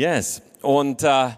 Yes. 0.00 0.40
Und, 0.62 1.02
äh, 1.02 1.28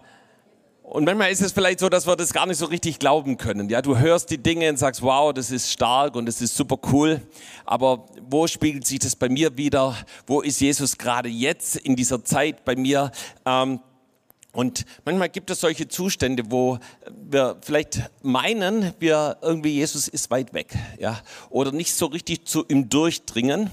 und 0.85 1.05
manchmal 1.05 1.33
ist 1.33 1.43
es 1.43 1.51
vielleicht 1.51 1.81
so, 1.81 1.89
dass 1.89 2.07
wir 2.07 2.15
das 2.15 2.33
gar 2.33 2.47
nicht 2.47 2.59
so 2.59 2.67
richtig 2.67 3.01
glauben 3.01 3.37
können. 3.37 3.69
Ja, 3.69 3.83
du 3.83 3.99
hörst 3.99 4.31
die 4.31 4.39
Dinge 4.39 4.69
und 4.69 4.77
sagst, 4.77 5.03
wow, 5.03 5.33
das 5.33 5.51
ist 5.51 5.73
stark 5.73 6.15
und 6.15 6.27
das 6.27 6.41
ist 6.41 6.55
super 6.55 6.79
cool. 6.93 7.21
Aber 7.65 8.07
wo 8.31 8.47
spiegelt 8.47 8.87
sich 8.87 9.01
das 9.01 9.17
bei 9.17 9.29
mir 9.29 9.57
wieder? 9.57 9.97
Wo 10.29 10.43
ist 10.43 10.61
Jesus 10.61 10.97
gerade 10.97 11.29
jetzt 11.29 11.75
in 11.75 11.97
dieser 11.97 12.25
Zeit 12.25 12.65
bei 12.65 12.77
mir? 12.77 13.11
Ähm, 13.45 13.81
und 14.53 14.85
manchmal 15.05 15.29
gibt 15.29 15.51
es 15.51 15.61
solche 15.61 15.89
Zustände, 15.89 16.45
wo 16.47 16.79
wir 17.11 17.57
vielleicht 17.63 18.13
meinen, 18.23 18.95
wir 19.01 19.39
irgendwie 19.43 19.71
Jesus 19.71 20.07
ist 20.07 20.31
weit 20.31 20.55
weg, 20.55 20.73
ja, 21.01 21.21
oder 21.51 21.73
nicht 21.73 21.95
so 21.95 22.07
richtig 22.07 22.47
zu 22.47 22.65
ihm 22.69 22.89
durchdringen. 22.89 23.71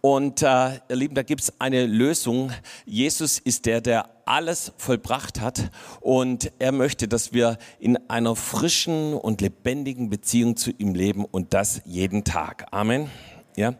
Und 0.00 0.42
äh, 0.42 0.80
ihr 0.88 0.96
Lieben, 0.96 1.14
da 1.14 1.22
gibt 1.22 1.40
es 1.42 1.60
eine 1.60 1.86
Lösung. 1.86 2.52
Jesus 2.84 3.38
ist 3.38 3.64
der, 3.64 3.80
der 3.80 4.13
alles 4.26 4.72
vollbracht 4.76 5.40
hat 5.40 5.70
und 6.00 6.52
er 6.58 6.72
möchte, 6.72 7.08
dass 7.08 7.32
wir 7.32 7.58
in 7.78 7.98
einer 8.08 8.36
frischen 8.36 9.14
und 9.14 9.40
lebendigen 9.40 10.10
Beziehung 10.10 10.56
zu 10.56 10.70
ihm 10.70 10.94
leben 10.94 11.24
und 11.24 11.54
das 11.54 11.82
jeden 11.84 12.24
Tag. 12.24 12.66
Amen. 12.70 13.10
Ja. 13.56 13.74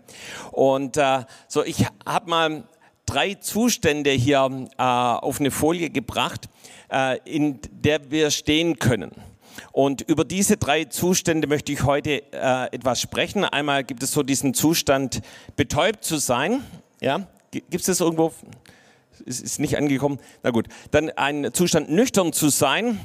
Und 0.53 0.97
äh, 0.97 1.25
so, 1.49 1.65
ich 1.65 1.87
habe 2.07 2.31
mal 2.31 2.65
drei 3.07 3.35
Zustände 3.35 4.11
hier 4.11 4.69
äh, 4.79 4.83
auf 4.83 5.41
eine 5.41 5.51
Folie 5.51 5.91
gebracht, 5.91 6.49
äh, 6.91 7.19
in 7.25 7.59
der 7.71 8.11
wir 8.11 8.31
stehen 8.31 8.79
können. 8.79 9.13
Und 9.73 10.03
über 10.03 10.25
diese 10.25 10.57
drei 10.57 10.85
Zustände 10.85 11.47
möchte 11.47 11.73
ich 11.73 11.85
heute 11.85 12.23
äh, 12.33 12.67
etwas 12.73 13.01
sprechen. 13.01 13.45
Einmal 13.45 13.85
gibt 13.85 14.03
es 14.03 14.13
so 14.13 14.23
diesen 14.23 14.55
Zustand, 14.55 15.21
betäubt 15.57 16.05
zu 16.05 16.17
sein. 16.19 16.63
Ja? 17.01 17.27
Gibt 17.51 17.75
es 17.75 17.87
das 17.87 18.01
irgendwo? 18.01 18.33
Ist, 19.25 19.43
ist 19.43 19.61
nicht 19.61 19.77
angekommen? 19.77 20.19
Na 20.43 20.51
gut. 20.51 20.67
Dann 20.91 21.11
ein 21.11 21.53
Zustand, 21.53 21.91
nüchtern 21.91 22.33
zu 22.33 22.49
sein. 22.49 23.01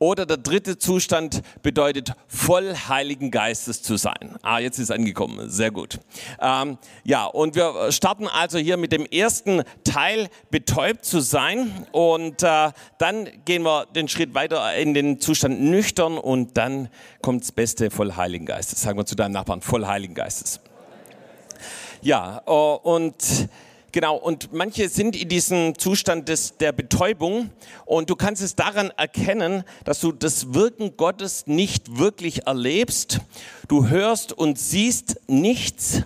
Oder 0.00 0.26
der 0.26 0.36
dritte 0.36 0.78
Zustand 0.78 1.42
bedeutet, 1.62 2.12
voll 2.28 2.72
Heiligen 2.88 3.32
Geistes 3.32 3.82
zu 3.82 3.96
sein. 3.96 4.36
Ah, 4.42 4.60
jetzt 4.60 4.78
ist 4.78 4.92
angekommen. 4.92 5.50
Sehr 5.50 5.72
gut. 5.72 5.98
Ähm, 6.40 6.78
ja, 7.02 7.24
und 7.24 7.56
wir 7.56 7.90
starten 7.90 8.28
also 8.28 8.58
hier 8.58 8.76
mit 8.76 8.92
dem 8.92 9.04
ersten 9.06 9.64
Teil, 9.82 10.28
betäubt 10.50 11.04
zu 11.04 11.18
sein. 11.18 11.84
Und 11.90 12.44
äh, 12.44 12.70
dann 12.98 13.28
gehen 13.44 13.64
wir 13.64 13.86
den 13.86 14.06
Schritt 14.06 14.34
weiter 14.34 14.72
in 14.76 14.94
den 14.94 15.20
Zustand 15.20 15.60
nüchtern 15.60 16.16
und 16.16 16.56
dann 16.56 16.88
kommt 17.20 17.42
das 17.42 17.50
Beste 17.50 17.90
voll 17.90 18.14
Heiligen 18.14 18.46
Geistes. 18.46 18.80
Sagen 18.80 18.98
wir 18.98 19.06
zu 19.06 19.16
deinem 19.16 19.32
Nachbarn, 19.32 19.62
voll 19.62 19.84
Heiligen 19.84 20.14
Geistes. 20.14 20.60
Ja, 22.02 22.42
äh, 22.46 22.50
und 22.50 23.48
Genau, 23.90 24.16
und 24.16 24.52
manche 24.52 24.90
sind 24.90 25.16
in 25.16 25.30
diesem 25.30 25.78
Zustand 25.78 26.28
des, 26.28 26.58
der 26.58 26.72
Betäubung 26.72 27.50
und 27.86 28.10
du 28.10 28.16
kannst 28.16 28.42
es 28.42 28.54
daran 28.54 28.90
erkennen, 28.98 29.64
dass 29.84 30.00
du 30.00 30.12
das 30.12 30.52
Wirken 30.52 30.98
Gottes 30.98 31.46
nicht 31.46 31.98
wirklich 31.98 32.46
erlebst. 32.46 33.20
Du 33.66 33.88
hörst 33.88 34.34
und 34.34 34.58
siehst 34.58 35.20
nichts 35.26 36.02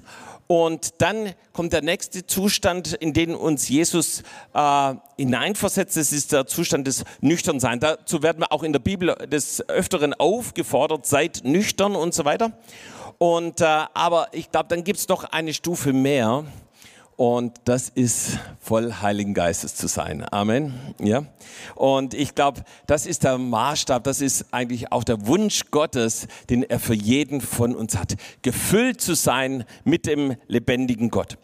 und 0.47 1.01
dann 1.01 1.33
kommt 1.53 1.73
der 1.73 1.83
nächste 1.83 2.25
Zustand, 2.25 2.93
in 2.93 3.15
den 3.15 3.35
uns 3.35 3.69
Jesus 3.69 4.23
äh, 4.55 4.95
hineinversetzt. 5.17 5.97
Das 5.97 6.13
ist 6.13 6.31
der 6.31 6.47
Zustand 6.47 6.87
des 6.87 7.05
Nüchternseins. 7.21 7.81
Dazu 7.81 8.23
werden 8.23 8.43
wir 8.43 8.53
auch 8.53 8.63
in 8.63 8.73
der 8.73 8.81
Bibel 8.81 9.15
des 9.27 9.69
Öfteren 9.69 10.15
aufgefordert, 10.15 11.07
seid 11.07 11.41
nüchtern 11.43 11.97
und 11.97 12.15
so 12.15 12.25
weiter. 12.25 12.53
Und, 13.19 13.61
äh, 13.61 13.65
aber 13.65 14.29
ich 14.33 14.51
glaube, 14.53 14.69
dann 14.69 14.85
gibt 14.85 14.99
es 14.99 15.09
noch 15.09 15.25
eine 15.25 15.55
Stufe 15.55 15.93
mehr 15.93 16.45
und 17.23 17.55
das 17.67 17.89
ist 17.89 18.41
voll 18.59 18.95
Heiligen 19.01 19.33
Geistes 19.33 19.77
zu 19.77 19.87
sein. 19.87 20.27
Amen. 20.33 20.75
Ja. 21.01 21.23
Und 21.77 22.15
ich 22.15 22.35
glaube, 22.35 22.65
das 22.89 23.07
ist 23.07 23.23
der 23.23 23.39
Maßstab, 23.39 24.03
das 24.03 24.21
ist 24.21 24.47
eigentlich 24.51 24.91
auch 24.91 25.05
der 25.05 25.25
Wunsch 25.29 25.67
Gottes, 25.71 26.27
den 26.51 26.65
er 26.65 26.81
für 26.81 26.95
jeden 26.95 27.41
von 27.41 27.77
uns 27.77 27.97
hat. 27.97 28.17
Gefüllt 28.43 29.01
zu 29.01 29.15
sein 29.15 29.63
mit 29.85 30.07
dem 30.07 30.35
lebendigen 30.49 31.11
Gott. 31.11 31.39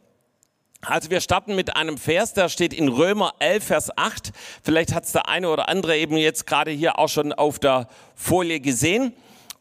Also 0.81 1.11
wir 1.11 1.21
starten 1.21 1.55
mit 1.55 1.77
einem 1.77 1.97
Vers, 1.97 2.35
der 2.35 2.49
steht 2.49 2.75
in 2.75 2.89
Römer 2.89 3.35
11, 3.39 3.65
Vers 3.65 3.97
8. 3.97 4.33
Vielleicht 4.65 4.93
hat 4.93 5.05
es 5.05 5.13
der 5.13 5.29
eine 5.29 5.49
oder 5.49 5.69
andere 5.69 5.97
eben 5.97 6.17
jetzt 6.17 6.45
gerade 6.49 6.73
hier 6.73 6.99
auch 6.99 7.09
schon 7.09 7.33
auf 7.33 7.61
der 7.61 7.87
Folie 8.17 8.59
gesehen. 8.59 9.13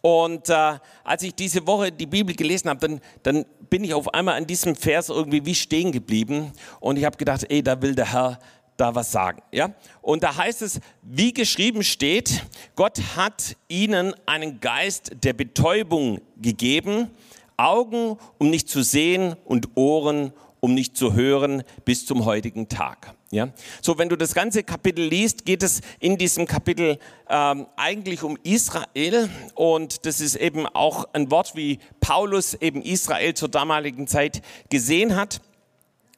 Und 0.07 0.47
äh, 0.47 0.79
als 1.03 1.21
ich 1.23 1.35
diese 1.35 1.67
Woche 1.67 1.91
die 1.91 2.05
Bibel 2.05 2.33
gelesen 2.33 2.69
habe, 2.69 2.79
dann, 2.79 3.01
dann 3.23 3.45
bin 3.69 3.83
ich 3.83 3.93
auf 3.93 4.13
einmal 4.13 4.35
an 4.35 4.47
diesem 4.47 4.73
Vers 4.73 5.09
irgendwie 5.09 5.45
wie 5.45 5.53
stehen 5.53 5.91
geblieben 5.91 6.53
und 6.79 6.95
ich 6.95 7.03
habe 7.03 7.17
gedacht, 7.17 7.45
ey, 7.49 7.61
da 7.61 7.81
will 7.81 7.93
der 7.93 8.13
Herr 8.13 8.39
da 8.77 8.95
was 8.95 9.11
sagen, 9.11 9.41
ja? 9.51 9.73
Und 10.01 10.23
da 10.23 10.37
heißt 10.37 10.61
es, 10.61 10.79
wie 11.01 11.33
geschrieben 11.33 11.83
steht, 11.83 12.45
Gott 12.77 13.01
hat 13.17 13.57
ihnen 13.67 14.13
einen 14.25 14.61
Geist 14.61 15.11
der 15.23 15.33
Betäubung 15.33 16.21
gegeben, 16.37 17.09
Augen, 17.57 18.17
um 18.37 18.49
nicht 18.49 18.69
zu 18.69 18.83
sehen 18.83 19.35
und 19.43 19.75
Ohren, 19.75 20.31
um 20.61 20.73
nicht 20.73 20.95
zu 20.95 21.15
hören, 21.15 21.63
bis 21.83 22.05
zum 22.05 22.23
heutigen 22.23 22.69
Tag. 22.69 23.13
Ja? 23.31 23.49
So, 23.81 23.97
wenn 23.97 24.09
du 24.09 24.15
das 24.15 24.33
ganze 24.33 24.63
Kapitel 24.63 25.05
liest, 25.05 25.45
geht 25.45 25.61
es 25.63 25.81
in 25.99 26.17
diesem 26.17 26.45
Kapitel 26.45 26.97
ähm, 27.29 27.67
eigentlich 27.75 28.23
um 28.23 28.37
Israel 28.43 29.29
und 29.53 30.05
das 30.05 30.21
ist 30.21 30.35
eben 30.35 30.65
auch 30.65 31.09
ein 31.13 31.29
Wort, 31.29 31.55
wie 31.55 31.79
Paulus 31.99 32.53
eben 32.53 32.81
Israel 32.81 33.33
zur 33.33 33.49
damaligen 33.49 34.07
Zeit 34.07 34.41
gesehen 34.69 35.15
hat. 35.15 35.41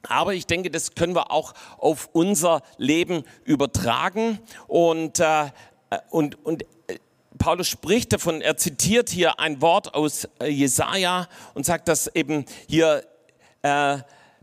Aber 0.03 0.33
ich 0.33 0.45
denke, 0.45 0.69
das 0.69 0.95
können 0.95 1.15
wir 1.15 1.31
auch 1.31 1.53
auf 1.77 2.09
unser 2.13 2.61
Leben 2.77 3.23
übertragen 3.43 4.39
und, 4.67 5.19
äh, 5.19 5.49
und, 6.09 6.45
und 6.45 6.63
äh, 6.87 6.99
Paulus 7.37 7.67
spricht 7.67 8.13
davon, 8.13 8.41
er 8.41 8.55
zitiert 8.55 9.09
hier 9.09 9.39
ein 9.39 9.61
Wort 9.61 9.93
aus 9.95 10.27
äh, 10.39 10.47
Jesaja 10.47 11.27
und 11.53 11.65
sagt, 11.65 11.87
dass 11.87 12.07
eben 12.15 12.45
hier 12.67 13.03
äh, 13.61 13.97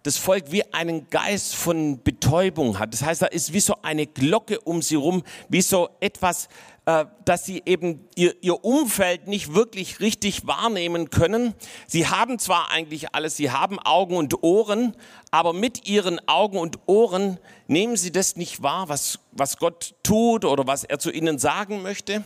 das 0.06 0.18
Volk 0.18 0.52
wie 0.52 0.72
einen 0.72 1.10
Geist 1.10 1.56
von 1.56 2.00
Betäubung 2.02 2.78
hat. 2.78 2.92
Das 2.92 3.02
heißt, 3.02 3.22
da 3.22 3.26
ist 3.26 3.52
wie 3.52 3.60
so 3.60 3.74
eine 3.82 4.06
Glocke 4.06 4.60
um 4.60 4.80
sie 4.80 4.94
rum, 4.94 5.24
wie 5.48 5.62
so 5.62 5.90
etwas, 5.98 6.48
äh, 6.84 7.06
dass 7.24 7.44
sie 7.44 7.62
eben 7.66 8.08
ihr, 8.14 8.36
ihr 8.40 8.64
Umfeld 8.64 9.26
nicht 9.26 9.52
wirklich 9.52 9.98
richtig 9.98 10.46
wahrnehmen 10.46 11.10
können. 11.10 11.54
Sie 11.88 12.06
haben 12.06 12.38
zwar 12.38 12.70
eigentlich 12.70 13.14
alles, 13.16 13.36
sie 13.36 13.50
haben 13.50 13.80
Augen 13.80 14.16
und 14.16 14.44
Ohren, 14.44 14.96
aber 15.32 15.52
mit 15.52 15.88
ihren 15.88 16.20
Augen 16.28 16.58
und 16.58 16.78
Ohren 16.86 17.40
nehmen 17.66 17.96
sie 17.96 18.12
das 18.12 18.36
nicht 18.36 18.62
wahr, 18.62 18.88
was, 18.88 19.18
was 19.32 19.56
Gott 19.56 19.96
tut 20.04 20.44
oder 20.44 20.68
was 20.68 20.84
er 20.84 21.00
zu 21.00 21.10
ihnen 21.10 21.40
sagen 21.40 21.82
möchte. 21.82 22.22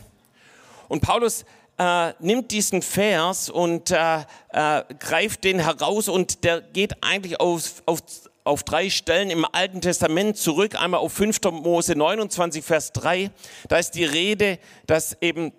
Und 0.87 1.01
Paulus 1.01 1.45
äh, 1.81 2.13
nimmt 2.19 2.51
diesen 2.51 2.83
Vers 2.83 3.49
und 3.49 3.89
äh, 3.89 4.19
äh, 4.49 4.83
greift 4.99 5.43
den 5.43 5.59
heraus 5.59 6.09
und 6.09 6.43
der 6.43 6.61
geht 6.61 7.03
eigentlich 7.03 7.39
auf, 7.39 7.81
auf, 7.87 8.01
auf 8.43 8.63
drei 8.63 8.91
Stellen 8.91 9.31
im 9.31 9.45
Alten 9.51 9.81
Testament 9.81 10.37
zurück. 10.37 10.79
Einmal 10.79 10.99
auf 10.99 11.13
5. 11.13 11.41
Mose 11.51 11.95
29, 11.95 12.63
Vers 12.63 12.91
3. 12.93 13.31
Da 13.67 13.77
ist 13.77 13.91
die 13.95 14.05
Rede, 14.05 14.59
dass 14.85 15.17
eben 15.21 15.53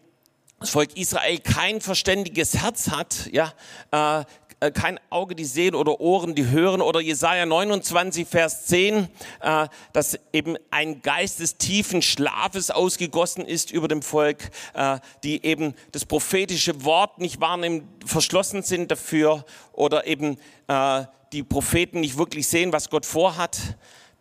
das 0.61 0.71
Volk 0.71 0.97
Israel 0.97 1.41
kein 1.41 1.81
verständiges 1.81 2.56
Herz 2.56 2.91
hat, 2.91 3.28
ja, 3.32 3.53
äh, 3.91 4.25
äh, 4.62 4.71
kein 4.71 5.00
Auge 5.11 5.34
die 5.34 5.45
sehen 5.45 5.75
oder 5.75 6.00
Ohren 6.00 6.34
die 6.37 6.47
hören 6.47 6.81
oder 6.81 7.00
Jesaja 7.00 7.47
29 7.47 8.28
Vers 8.28 8.67
10, 8.67 9.09
äh, 9.41 9.67
dass 9.93 10.19
eben 10.33 10.56
ein 10.71 11.03
Geist 11.03 11.41
des 11.41 11.56
tiefen 11.56 12.00
Schlafes 12.00 12.71
ausgegossen 12.71 13.45
ist 13.45 13.73
über 13.73 13.89
dem 13.89 14.03
Volk, 14.03 14.50
äh, 14.75 14.99
die 15.25 15.45
eben 15.45 15.75
das 15.91 16.05
prophetische 16.05 16.84
Wort 16.84 17.19
nicht 17.19 17.41
wahrnehmen, 17.41 17.89
verschlossen 18.06 18.62
sind 18.62 18.91
dafür 18.93 19.45
oder 19.73 20.06
eben 20.06 20.38
äh, 20.69 21.05
die 21.32 21.43
Propheten 21.43 22.00
nicht 22.00 22.17
wirklich 22.17 22.47
sehen, 22.47 22.73
was 22.73 22.88
Gott 22.88 23.06
vorhat. 23.06 23.59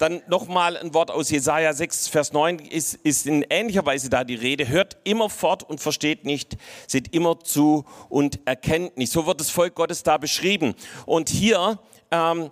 Dann 0.02 0.24
nochmal 0.28 0.78
ein 0.78 0.96
Wort 0.96 1.12
aus 1.12 1.30
Jesaja 1.30 1.72
6, 1.74 2.08
Vers 2.08 2.34
9 2.34 2.58
ist, 2.58 2.96
ist 2.96 3.28
in 3.28 3.46
ähnlicher 3.52 3.86
Weise 3.86 4.10
da 4.10 4.24
die 4.24 4.34
Rede. 4.34 4.68
Hört 4.68 4.98
immer 5.04 5.30
fort 5.30 5.62
und 5.62 5.80
versteht 5.80 6.26
nicht, 6.26 6.58
seht 6.88 7.14
immer 7.14 7.40
zu 7.40 7.86
und 8.10 8.40
erkennt 8.46 8.98
nicht. 8.98 9.12
So 9.12 9.28
wird 9.28 9.40
das 9.40 9.52
Volk 9.52 9.76
Gottes 9.76 10.02
da 10.02 10.18
beschrieben. 10.18 10.74
Und 11.06 11.30
hier 11.30 11.78
ähm, 12.10 12.50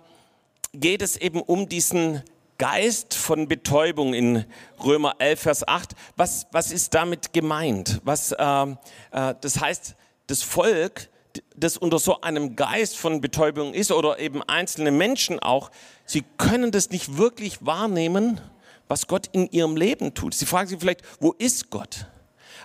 geht 0.74 1.02
es 1.02 1.16
eben 1.16 1.42
um 1.42 1.68
diesen 1.68 2.22
Geist 2.56 3.14
von 3.14 3.48
Betäubung 3.48 4.14
in 4.14 4.44
Römer 4.84 5.16
11, 5.18 5.40
Vers 5.40 5.66
8. 5.66 5.96
Was, 6.14 6.46
was 6.52 6.70
ist 6.70 6.94
damit 6.94 7.32
gemeint? 7.32 8.00
Was, 8.04 8.32
ähm, 8.38 8.78
äh, 9.10 9.34
das 9.40 9.60
heißt, 9.60 9.96
das 10.28 10.44
Volk 10.44 11.08
das 11.56 11.76
unter 11.76 11.98
so 11.98 12.20
einem 12.20 12.56
Geist 12.56 12.96
von 12.96 13.20
Betäubung 13.20 13.74
ist 13.74 13.92
oder 13.92 14.18
eben 14.18 14.42
einzelne 14.42 14.90
Menschen 14.90 15.38
auch, 15.38 15.70
sie 16.04 16.24
können 16.38 16.70
das 16.70 16.90
nicht 16.90 17.16
wirklich 17.16 17.64
wahrnehmen, 17.64 18.40
was 18.88 19.06
Gott 19.06 19.28
in 19.32 19.48
ihrem 19.50 19.76
Leben 19.76 20.14
tut. 20.14 20.34
Sie 20.34 20.46
fragen 20.46 20.68
sich 20.68 20.80
vielleicht, 20.80 21.02
wo 21.20 21.32
ist 21.32 21.70
Gott? 21.70 22.06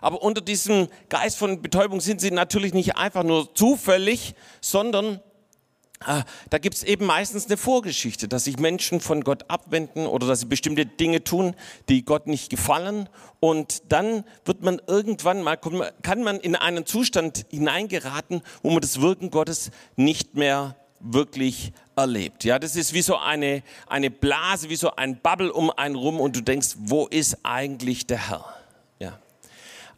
Aber 0.01 0.21
unter 0.21 0.41
diesem 0.41 0.87
Geist 1.09 1.37
von 1.37 1.61
Betäubung 1.61 2.01
sind 2.01 2.21
sie 2.21 2.31
natürlich 2.31 2.73
nicht 2.73 2.97
einfach 2.97 3.23
nur 3.23 3.53
zufällig, 3.55 4.35
sondern 4.61 5.19
da 5.99 6.57
gibt 6.57 6.75
es 6.75 6.83
eben 6.83 7.05
meistens 7.05 7.45
eine 7.45 7.57
Vorgeschichte, 7.57 8.27
dass 8.27 8.43
sich 8.43 8.59
Menschen 8.59 8.99
von 8.99 9.21
Gott 9.21 9.49
abwenden 9.49 10.05
oder 10.07 10.27
dass 10.27 10.41
sie 10.41 10.45
bestimmte 10.45 10.85
Dinge 10.85 11.23
tun, 11.23 11.55
die 11.89 12.03
Gott 12.03 12.27
nicht 12.27 12.49
gefallen. 12.49 13.07
Und 13.39 13.91
dann 13.91 14.23
wird 14.43 14.61
man 14.61 14.81
irgendwann 14.87 15.41
mal, 15.41 15.57
kann 15.57 16.23
man 16.23 16.39
in 16.39 16.55
einen 16.55 16.85
Zustand 16.85 17.45
hineingeraten, 17.49 18.41
wo 18.61 18.71
man 18.71 18.81
das 18.81 18.99
Wirken 18.99 19.31
Gottes 19.31 19.71
nicht 19.95 20.35
mehr 20.35 20.75
wirklich 20.99 21.71
erlebt. 21.95 22.43
Ja, 22.43 22.59
das 22.59 22.75
ist 22.75 22.93
wie 22.93 23.01
so 23.01 23.17
eine, 23.17 23.63
eine 23.87 24.11
Blase, 24.11 24.69
wie 24.69 24.75
so 24.75 24.95
ein 24.95 25.19
Bubble 25.21 25.51
um 25.53 25.71
einen 25.71 25.95
rum 25.95 26.19
und 26.19 26.35
du 26.35 26.41
denkst, 26.41 26.75
wo 26.79 27.07
ist 27.07 27.37
eigentlich 27.43 28.05
der 28.07 28.29
Herr? 28.29 28.45
Ja. 28.99 29.19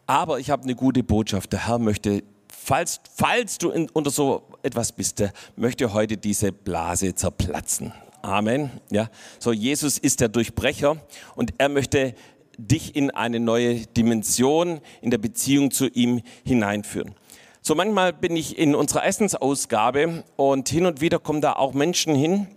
Aber 0.06 0.38
ich 0.38 0.50
habe 0.50 0.62
eine 0.62 0.74
gute 0.74 1.02
Botschaft. 1.02 1.52
Der 1.52 1.66
Herr 1.66 1.78
möchte 1.78 2.22
falls, 2.68 3.00
falls 3.14 3.56
du 3.56 3.70
in, 3.70 3.88
unter 3.90 4.10
so 4.10 4.42
etwas 4.62 4.92
bist, 4.92 5.24
möchte 5.56 5.94
heute 5.94 6.18
diese 6.18 6.52
Blase 6.52 7.14
zerplatzen. 7.14 7.92
Amen. 8.20 8.70
Ja, 8.90 9.08
so 9.38 9.52
Jesus 9.52 9.96
ist 9.96 10.20
der 10.20 10.28
Durchbrecher 10.28 10.98
und 11.34 11.54
er 11.56 11.70
möchte 11.70 12.14
dich 12.58 12.94
in 12.94 13.10
eine 13.10 13.40
neue 13.40 13.86
Dimension 13.86 14.80
in 15.00 15.10
der 15.10 15.18
Beziehung 15.18 15.70
zu 15.70 15.86
ihm 15.88 16.20
hineinführen. 16.44 17.14
So 17.62 17.74
manchmal 17.74 18.12
bin 18.12 18.36
ich 18.36 18.58
in 18.58 18.74
unserer 18.74 19.06
Essensausgabe 19.06 20.24
und 20.36 20.68
hin 20.68 20.84
und 20.84 21.00
wieder 21.00 21.18
kommen 21.18 21.40
da 21.40 21.54
auch 21.54 21.72
Menschen 21.72 22.14
hin, 22.14 22.48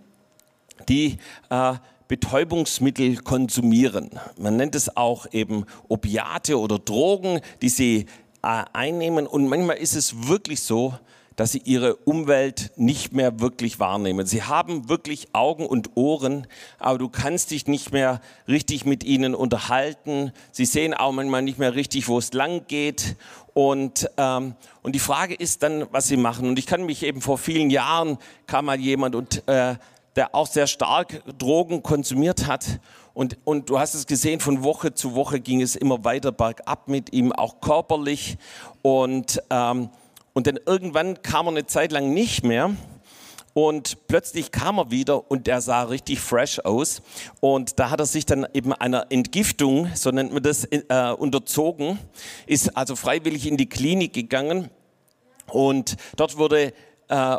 die 0.88 1.18
äh, 1.48 1.74
Betäubungsmittel 2.08 3.16
konsumieren. 3.16 4.10
Man 4.36 4.56
nennt 4.56 4.74
es 4.74 4.94
auch 4.96 5.26
eben 5.32 5.64
Opiate 5.88 6.58
oder 6.58 6.78
Drogen, 6.78 7.40
die 7.62 7.70
sie 7.70 8.06
einnehmen. 8.42 9.26
Und 9.26 9.48
manchmal 9.48 9.76
ist 9.76 9.94
es 9.94 10.28
wirklich 10.28 10.62
so, 10.62 10.94
dass 11.36 11.52
sie 11.52 11.62
ihre 11.64 11.96
Umwelt 11.96 12.72
nicht 12.76 13.12
mehr 13.12 13.40
wirklich 13.40 13.80
wahrnehmen. 13.80 14.26
Sie 14.26 14.42
haben 14.42 14.88
wirklich 14.88 15.28
Augen 15.32 15.66
und 15.66 15.96
Ohren, 15.96 16.46
aber 16.78 16.98
du 16.98 17.08
kannst 17.08 17.50
dich 17.50 17.66
nicht 17.66 17.92
mehr 17.92 18.20
richtig 18.48 18.84
mit 18.84 19.02
ihnen 19.04 19.34
unterhalten. 19.34 20.32
Sie 20.50 20.66
sehen 20.66 20.94
auch 20.94 21.12
manchmal 21.12 21.42
nicht 21.42 21.58
mehr 21.58 21.74
richtig, 21.74 22.08
wo 22.08 22.18
es 22.18 22.32
lang 22.32 22.66
geht. 22.68 23.16
Und, 23.54 24.10
ähm, 24.16 24.54
und 24.82 24.94
die 24.94 24.98
Frage 24.98 25.34
ist 25.34 25.62
dann, 25.62 25.86
was 25.90 26.08
sie 26.08 26.16
machen. 26.16 26.48
Und 26.48 26.58
ich 26.58 26.66
kann 26.66 26.84
mich 26.84 27.02
eben 27.02 27.20
vor 27.20 27.38
vielen 27.38 27.70
Jahren 27.70 28.18
kam 28.46 28.66
mal 28.66 28.78
jemand 28.78 29.14
und 29.14 29.46
äh, 29.48 29.76
der 30.16 30.34
auch 30.34 30.46
sehr 30.46 30.66
stark 30.66 31.22
Drogen 31.38 31.82
konsumiert 31.82 32.46
hat 32.46 32.78
und, 33.14 33.36
und 33.44 33.68
du 33.68 33.78
hast 33.78 33.94
es 33.94 34.06
gesehen, 34.06 34.40
von 34.40 34.62
Woche 34.62 34.94
zu 34.94 35.14
Woche 35.14 35.40
ging 35.40 35.60
es 35.60 35.76
immer 35.76 36.04
weiter 36.04 36.32
bergab 36.32 36.88
mit 36.88 37.12
ihm, 37.12 37.32
auch 37.32 37.60
körperlich. 37.60 38.38
Und, 38.80 39.42
ähm, 39.50 39.90
und 40.32 40.46
dann 40.46 40.58
irgendwann 40.64 41.22
kam 41.22 41.46
er 41.46 41.50
eine 41.50 41.66
Zeit 41.66 41.92
lang 41.92 42.14
nicht 42.14 42.42
mehr. 42.42 42.74
Und 43.54 44.06
plötzlich 44.08 44.50
kam 44.50 44.78
er 44.78 44.90
wieder 44.90 45.30
und 45.30 45.46
er 45.46 45.60
sah 45.60 45.82
richtig 45.82 46.20
fresh 46.20 46.58
aus. 46.60 47.02
Und 47.40 47.78
da 47.78 47.90
hat 47.90 48.00
er 48.00 48.06
sich 48.06 48.24
dann 48.24 48.46
eben 48.54 48.72
einer 48.72 49.06
Entgiftung, 49.10 49.90
so 49.94 50.10
nennt 50.10 50.32
man 50.32 50.42
das, 50.42 50.64
äh, 50.64 51.12
unterzogen, 51.12 51.98
ist 52.46 52.74
also 52.78 52.96
freiwillig 52.96 53.46
in 53.46 53.58
die 53.58 53.68
Klinik 53.68 54.14
gegangen. 54.14 54.70
Und 55.50 55.96
dort 56.16 56.38
wurde 56.38 56.72
äh, 57.08 57.36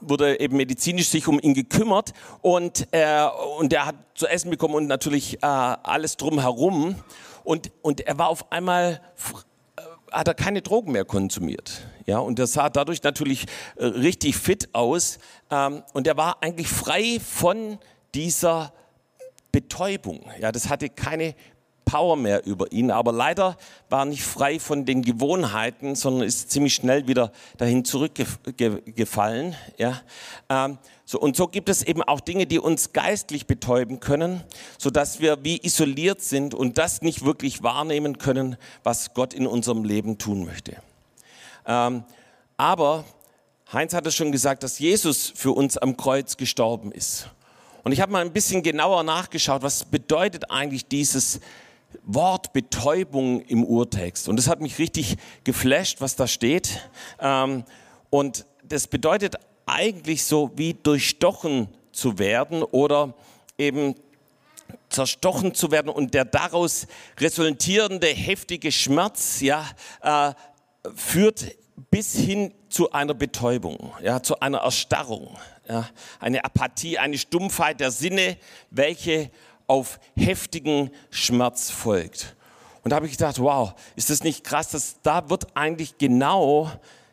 wurde 0.00 0.40
eben 0.40 0.56
medizinisch 0.56 1.08
sich 1.08 1.28
um 1.28 1.40
ihn 1.40 1.54
gekümmert 1.54 2.12
und, 2.42 2.88
äh, 2.92 3.26
und 3.58 3.72
er 3.72 3.86
hat 3.86 3.96
zu 4.14 4.26
essen 4.26 4.50
bekommen 4.50 4.74
und 4.74 4.86
natürlich 4.86 5.42
äh, 5.42 5.46
alles 5.46 6.16
drumherum. 6.16 6.96
Und, 7.44 7.72
und 7.82 8.00
er 8.02 8.18
war 8.18 8.28
auf 8.28 8.52
einmal, 8.52 9.00
äh, 9.76 9.82
hat 10.12 10.28
er 10.28 10.34
keine 10.34 10.62
Drogen 10.62 10.92
mehr 10.92 11.04
konsumiert. 11.04 11.82
Ja, 12.06 12.18
und 12.18 12.38
er 12.38 12.46
sah 12.46 12.68
dadurch 12.68 13.02
natürlich 13.02 13.46
äh, 13.76 13.86
richtig 13.86 14.36
fit 14.36 14.68
aus. 14.74 15.18
Ähm, 15.50 15.82
und 15.92 16.06
er 16.06 16.16
war 16.16 16.42
eigentlich 16.42 16.68
frei 16.68 17.18
von 17.20 17.78
dieser 18.14 18.72
Betäubung. 19.52 20.30
Ja, 20.40 20.52
das 20.52 20.68
hatte 20.68 20.88
keine 20.88 21.34
Power 21.90 22.14
mehr 22.14 22.46
über 22.46 22.70
ihn. 22.70 22.92
Aber 22.92 23.10
leider 23.10 23.56
war 23.88 24.02
er 24.02 24.04
nicht 24.04 24.22
frei 24.22 24.60
von 24.60 24.86
den 24.86 25.02
Gewohnheiten, 25.02 25.96
sondern 25.96 26.28
ist 26.28 26.48
ziemlich 26.52 26.74
schnell 26.74 27.08
wieder 27.08 27.32
dahin 27.58 27.84
zurückgefallen. 27.84 29.56
Ja. 29.76 30.00
Ähm, 30.48 30.78
so, 31.04 31.18
und 31.18 31.34
so 31.34 31.48
gibt 31.48 31.68
es 31.68 31.82
eben 31.82 32.04
auch 32.04 32.20
Dinge, 32.20 32.46
die 32.46 32.60
uns 32.60 32.92
geistlich 32.92 33.48
betäuben 33.48 33.98
können, 33.98 34.44
sodass 34.78 35.18
wir 35.18 35.42
wie 35.42 35.60
isoliert 35.60 36.20
sind 36.22 36.54
und 36.54 36.78
das 36.78 37.02
nicht 37.02 37.24
wirklich 37.24 37.64
wahrnehmen 37.64 38.18
können, 38.18 38.56
was 38.84 39.12
Gott 39.12 39.34
in 39.34 39.48
unserem 39.48 39.82
Leben 39.82 40.16
tun 40.16 40.44
möchte. 40.44 40.76
Ähm, 41.66 42.04
aber 42.56 43.04
Heinz 43.72 43.94
hat 43.94 44.06
es 44.06 44.14
schon 44.14 44.30
gesagt, 44.30 44.62
dass 44.62 44.78
Jesus 44.78 45.32
für 45.34 45.50
uns 45.50 45.76
am 45.76 45.96
Kreuz 45.96 46.36
gestorben 46.36 46.92
ist. 46.92 47.28
Und 47.82 47.90
ich 47.90 48.00
habe 48.00 48.12
mal 48.12 48.24
ein 48.24 48.32
bisschen 48.32 48.62
genauer 48.62 49.02
nachgeschaut, 49.02 49.62
was 49.62 49.84
bedeutet 49.84 50.52
eigentlich 50.52 50.86
dieses 50.86 51.40
Wort 52.04 52.52
Betäubung 52.52 53.40
im 53.42 53.64
Urtext. 53.64 54.28
Und 54.28 54.36
das 54.36 54.48
hat 54.48 54.60
mich 54.60 54.78
richtig 54.78 55.16
geflasht, 55.44 56.00
was 56.00 56.16
da 56.16 56.26
steht. 56.26 56.88
Ähm, 57.20 57.64
und 58.10 58.44
das 58.64 58.86
bedeutet 58.86 59.36
eigentlich 59.66 60.24
so 60.24 60.50
wie 60.56 60.74
durchstochen 60.74 61.68
zu 61.92 62.18
werden 62.18 62.62
oder 62.62 63.14
eben 63.58 63.94
zerstochen 64.88 65.54
zu 65.54 65.70
werden 65.70 65.88
und 65.88 66.14
der 66.14 66.24
daraus 66.24 66.86
resultierende 67.18 68.08
heftige 68.08 68.72
Schmerz 68.72 69.40
ja, 69.40 69.64
äh, 70.02 70.32
führt 70.94 71.56
bis 71.90 72.14
hin 72.14 72.52
zu 72.68 72.92
einer 72.92 73.14
Betäubung, 73.14 73.92
ja, 74.02 74.22
zu 74.22 74.38
einer 74.40 74.58
Erstarrung, 74.58 75.36
ja, 75.68 75.88
eine 76.18 76.44
Apathie, 76.44 76.98
eine 76.98 77.18
Stumpfheit 77.18 77.80
der 77.80 77.90
Sinne, 77.90 78.36
welche 78.70 79.30
auf 79.70 80.00
heftigen 80.16 80.90
Schmerz 81.10 81.70
folgt. 81.70 82.34
Und 82.82 82.90
da 82.90 82.96
habe 82.96 83.06
ich 83.06 83.12
gedacht, 83.12 83.38
wow, 83.38 83.72
ist 83.94 84.10
das 84.10 84.24
nicht 84.24 84.42
krass, 84.42 84.70
dass 84.70 84.96
da 85.02 85.30
wird 85.30 85.56
eigentlich 85.56 85.96
genau 85.96 86.72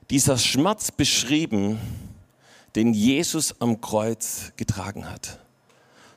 dieser 0.09 0.39
Schmerz 0.39 0.89
beschrieben, 0.89 1.79
den 2.75 2.95
Jesus 2.95 3.61
am 3.61 3.79
Kreuz 3.79 4.53
getragen 4.57 5.07
hat. 5.07 5.37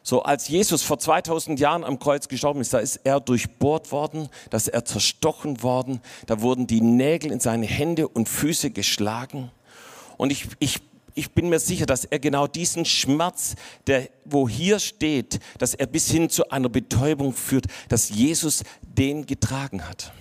So 0.02 0.22
als 0.22 0.48
Jesus 0.48 0.82
vor 0.82 0.98
2000 0.98 1.60
Jahren 1.60 1.84
am 1.84 1.98
Kreuz 1.98 2.26
gestorben 2.26 2.62
ist, 2.62 2.72
da 2.72 2.78
ist 2.78 3.00
er 3.04 3.20
durchbohrt 3.20 3.92
worden, 3.92 4.31
da 4.48 4.56
ist 4.56 4.69
er 4.69 4.87
zerstochen 4.87 5.62
worden, 5.62 6.00
da 6.25 6.40
wurden 6.40 6.66
die 6.66 6.81
Nägel 6.81 7.32
in 7.32 7.40
seine 7.40 7.66
Hände 7.66 8.08
und 8.08 8.31
Füße 8.31 8.70
geschlagen. 8.70 9.50
Und 10.16 10.32
ich, 10.32 10.48
ich 10.58 10.81
ich 11.15 11.33
bin 11.33 11.49
mir 11.49 11.59
sicher, 11.59 11.87
dass 11.87 12.05
er 12.05 12.19
genau 12.19 12.47
diesen 12.47 12.85
Schmerz, 12.85 13.55
der 13.87 14.09
wo 14.25 14.49
hier 14.49 14.79
steht, 14.79 15.40
dass 15.59 15.75
er 15.75 15.87
bis 15.87 16.11
hin 16.11 16.31
zu 16.31 16.50
einer 16.50 16.69
Betäubung 16.69 17.33
führt, 17.33 17.67
dass 17.88 18.11
Jesus 18.11 18.62
den 18.83 19.26
getragen 19.26 19.87
hat. 19.88 20.12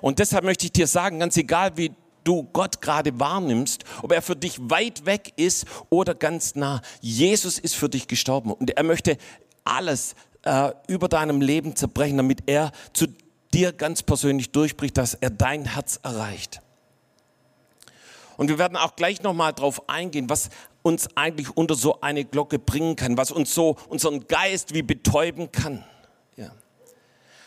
Und 0.00 0.18
deshalb 0.18 0.44
möchte 0.44 0.66
ich 0.66 0.72
dir 0.72 0.86
sagen, 0.86 1.18
ganz 1.18 1.36
egal 1.36 1.76
wie 1.76 1.92
du 2.24 2.42
Gott 2.42 2.80
gerade 2.80 3.18
wahrnimmst, 3.20 3.84
ob 4.02 4.12
er 4.12 4.22
für 4.22 4.36
dich 4.36 4.58
weit 4.58 5.06
weg 5.06 5.32
ist 5.36 5.66
oder 5.90 6.14
ganz 6.14 6.54
nah, 6.54 6.80
Jesus 7.00 7.58
ist 7.58 7.74
für 7.74 7.88
dich 7.88 8.08
gestorben 8.08 8.52
und 8.52 8.70
er 8.70 8.82
möchte 8.82 9.18
alles 9.64 10.14
äh, 10.42 10.72
über 10.88 11.08
deinem 11.08 11.40
Leben 11.40 11.76
zerbrechen, 11.76 12.16
damit 12.16 12.42
er 12.46 12.72
zu 12.92 13.06
dir 13.52 13.72
ganz 13.72 14.02
persönlich 14.02 14.50
durchbricht, 14.50 14.96
dass 14.96 15.14
er 15.14 15.30
dein 15.30 15.64
Herz 15.64 16.00
erreicht. 16.02 16.60
Und 18.36 18.48
wir 18.48 18.58
werden 18.58 18.76
auch 18.76 18.96
gleich 18.96 19.22
nochmal 19.22 19.52
darauf 19.52 19.88
eingehen, 19.88 20.28
was 20.28 20.50
uns 20.82 21.08
eigentlich 21.16 21.56
unter 21.56 21.74
so 21.74 22.00
eine 22.00 22.24
Glocke 22.24 22.58
bringen 22.58 22.96
kann, 22.96 23.16
was 23.16 23.30
uns 23.30 23.54
so 23.54 23.76
unseren 23.88 24.26
Geist 24.26 24.74
wie 24.74 24.82
betäuben 24.82 25.50
kann. 25.52 25.84
Ja. 26.36 26.50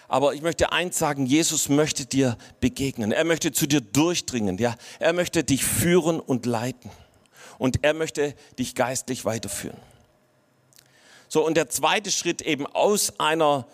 Aber 0.08 0.34
ich 0.34 0.42
möchte 0.42 0.72
eins 0.72 0.98
sagen, 0.98 1.26
Jesus 1.26 1.70
möchte 1.70 2.06
dir 2.06 2.38
begegnen. 2.60 3.12
Er 3.12 3.26
möchte 3.26 3.52
zu 3.52 3.68
dir 3.68 3.82
durchdringen. 3.82 4.58
Ja. 4.58 4.76
Er 5.00 5.14
möchte 5.14 5.44
dich 5.44 5.64
führen 5.66 6.20
und 6.20 6.46
leiten. 6.46 6.90
Und 7.58 7.84
er 7.84 7.94
möchte 7.94 8.34
dich 8.58 8.76
geistlich 8.76 9.26
weiterführen. 9.26 9.78
So, 11.28 11.46
und 11.46 11.58
der 11.58 11.70
zweite 11.70 12.12
Schritt 12.12 12.42
eben 12.42 12.66
aus 12.66 13.20
einer 13.20 13.68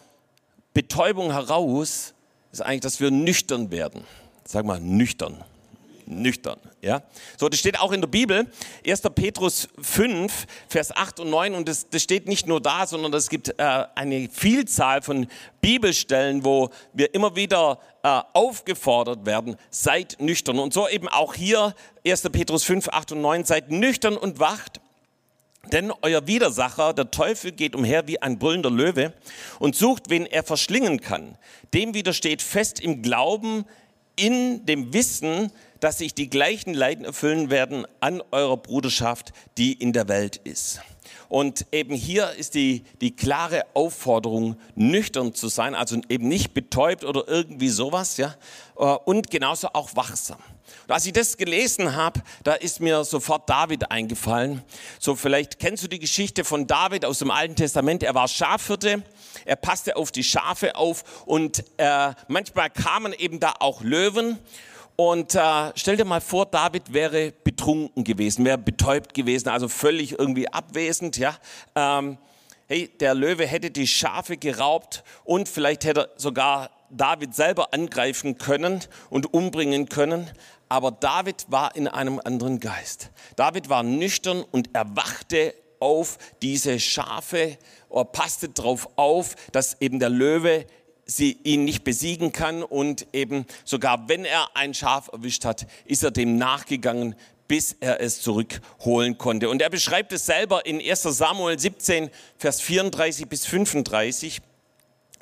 Betäubung 0.73 1.31
heraus 1.31 2.13
ist 2.51 2.61
eigentlich, 2.61 2.81
dass 2.81 2.99
wir 2.99 3.11
nüchtern 3.11 3.69
werden. 3.69 4.03
Sag 4.45 4.65
mal, 4.65 4.79
nüchtern 4.79 5.43
nüchtern. 6.21 6.59
Ja? 6.81 7.03
So, 7.37 7.49
das 7.49 7.59
steht 7.59 7.79
auch 7.79 7.91
in 7.91 8.01
der 8.01 8.07
Bibel, 8.07 8.47
1. 8.85 9.01
Petrus 9.15 9.67
5, 9.81 10.45
Vers 10.67 10.95
8 10.95 11.19
und 11.21 11.29
9. 11.29 11.55
Und 11.55 11.67
das, 11.67 11.89
das 11.89 12.03
steht 12.03 12.27
nicht 12.27 12.47
nur 12.47 12.61
da, 12.61 12.85
sondern 12.85 13.13
es 13.13 13.29
gibt 13.29 13.49
äh, 13.57 13.85
eine 13.95 14.29
Vielzahl 14.29 15.01
von 15.01 15.27
Bibelstellen, 15.61 16.43
wo 16.43 16.69
wir 16.93 17.13
immer 17.13 17.35
wieder 17.35 17.79
äh, 18.03 18.21
aufgefordert 18.33 19.25
werden, 19.25 19.55
seid 19.69 20.17
nüchtern. 20.19 20.59
Und 20.59 20.73
so 20.73 20.87
eben 20.87 21.07
auch 21.07 21.33
hier, 21.33 21.73
1. 22.05 22.23
Petrus 22.31 22.63
5, 22.63 22.89
8 22.89 23.13
und 23.13 23.21
9, 23.21 23.45
seid 23.45 23.71
nüchtern 23.71 24.17
und 24.17 24.39
wacht. 24.39 24.79
Denn 25.71 25.93
euer 26.01 26.27
Widersacher, 26.27 26.93
der 26.93 27.09
Teufel, 27.09 27.53
geht 27.53 27.75
umher 27.75 28.05
wie 28.07 28.21
ein 28.21 28.37
brüllender 28.37 28.69
Löwe 28.69 29.13
und 29.59 29.75
sucht, 29.75 30.09
wen 30.09 30.25
er 30.25 30.43
verschlingen 30.43 30.99
kann. 30.99 31.37
Dem 31.73 31.93
widersteht 31.93 32.41
fest 32.41 32.81
im 32.81 33.01
Glauben, 33.01 33.65
in 34.15 34.65
dem 34.65 34.93
Wissen, 34.93 35.51
dass 35.83 35.97
sich 35.97 36.13
die 36.13 36.29
gleichen 36.29 36.73
Leiden 36.73 37.03
erfüllen 37.03 37.49
werden 37.49 37.85
an 37.99 38.23
eurer 38.31 38.55
Bruderschaft, 38.55 39.33
die 39.57 39.73
in 39.73 39.91
der 39.91 40.07
Welt 40.07 40.37
ist. 40.37 40.79
Und 41.27 41.65
eben 41.73 41.93
hier 41.93 42.31
ist 42.31 42.53
die, 42.53 42.85
die 43.01 43.13
klare 43.13 43.65
Aufforderung, 43.73 44.55
nüchtern 44.75 45.33
zu 45.33 45.49
sein, 45.49 45.75
also 45.75 45.99
eben 46.07 46.29
nicht 46.29 46.53
betäubt 46.53 47.03
oder 47.03 47.27
irgendwie 47.27 47.67
sowas, 47.67 48.15
ja, 48.15 48.33
äh, 48.77 48.83
und 48.83 49.29
genauso 49.29 49.67
auch 49.73 49.93
wachsam. 49.97 50.37
Und 50.87 50.93
als 50.93 51.05
ich 51.05 51.11
das 51.11 51.35
gelesen 51.35 51.97
habe, 51.97 52.21
da 52.45 52.53
ist 52.53 52.79
mir 52.79 53.03
sofort 53.03 53.49
David 53.49 53.91
eingefallen. 53.91 54.63
So 54.99 55.17
vielleicht 55.17 55.59
kennst 55.59 55.83
du 55.83 55.89
die 55.89 55.99
Geschichte 55.99 56.45
von 56.45 56.65
David 56.65 57.03
aus 57.03 57.19
dem 57.19 57.29
Alten 57.29 57.57
Testament. 57.57 58.03
Er 58.03 58.15
war 58.15 58.29
Schafhirte, 58.29 59.03
er 59.43 59.55
passte 59.57 59.97
auf 59.97 60.13
die 60.13 60.23
Schafe 60.23 60.77
auf 60.77 61.25
und 61.25 61.65
äh, 61.75 62.13
manchmal 62.29 62.69
kamen 62.69 63.11
eben 63.11 63.41
da 63.41 63.55
auch 63.59 63.81
Löwen. 63.81 64.39
Und 64.95 65.33
äh, 65.33 65.71
stell 65.75 65.97
dir 65.97 66.05
mal 66.05 66.21
vor, 66.21 66.45
David 66.45 66.93
wäre 66.93 67.33
betrunken 67.43 68.03
gewesen, 68.03 68.45
wäre 68.45 68.57
betäubt 68.59 69.13
gewesen, 69.13 69.49
also 69.49 69.67
völlig 69.67 70.19
irgendwie 70.19 70.47
abwesend, 70.47 71.17
ja. 71.17 71.35
Ähm, 71.75 72.17
hey, 72.67 72.91
der 72.99 73.15
Löwe 73.15 73.47
hätte 73.47 73.71
die 73.71 73.87
Schafe 73.87 74.37
geraubt 74.37 75.03
und 75.23 75.49
vielleicht 75.49 75.85
hätte 75.85 76.01
er 76.01 76.09
sogar 76.17 76.69
David 76.91 77.33
selber 77.33 77.73
angreifen 77.73 78.37
können 78.37 78.81
und 79.09 79.33
umbringen 79.33 79.89
können. 79.89 80.29
Aber 80.69 80.91
David 80.91 81.45
war 81.49 81.75
in 81.75 81.87
einem 81.87 82.21
anderen 82.23 82.59
Geist. 82.59 83.09
David 83.35 83.69
war 83.69 83.83
nüchtern 83.83 84.43
und 84.51 84.75
erwachte 84.75 85.55
auf 85.79 86.17
diese 86.41 86.79
Schafe, 86.79 87.57
er 87.89 88.05
passte 88.05 88.49
darauf 88.49 88.89
auf, 88.95 89.35
dass 89.51 89.81
eben 89.81 89.99
der 89.99 90.09
Löwe 90.09 90.65
sie 91.05 91.37
ihn 91.43 91.65
nicht 91.65 91.83
besiegen 91.83 92.31
kann 92.31 92.63
und 92.63 93.07
eben 93.13 93.45
sogar 93.65 94.07
wenn 94.07 94.25
er 94.25 94.55
ein 94.55 94.73
Schaf 94.73 95.09
erwischt 95.11 95.45
hat, 95.45 95.67
ist 95.85 96.03
er 96.03 96.11
dem 96.11 96.37
nachgegangen, 96.37 97.15
bis 97.47 97.75
er 97.79 98.01
es 98.01 98.21
zurückholen 98.21 99.17
konnte. 99.17 99.49
Und 99.49 99.61
er 99.61 99.69
beschreibt 99.69 100.13
es 100.13 100.25
selber 100.25 100.65
in 100.65 100.79
1 100.79 101.03
Samuel 101.03 101.59
17, 101.59 102.09
Vers 102.37 102.61
34 102.61 103.27
bis 103.27 103.45
35. 103.45 104.41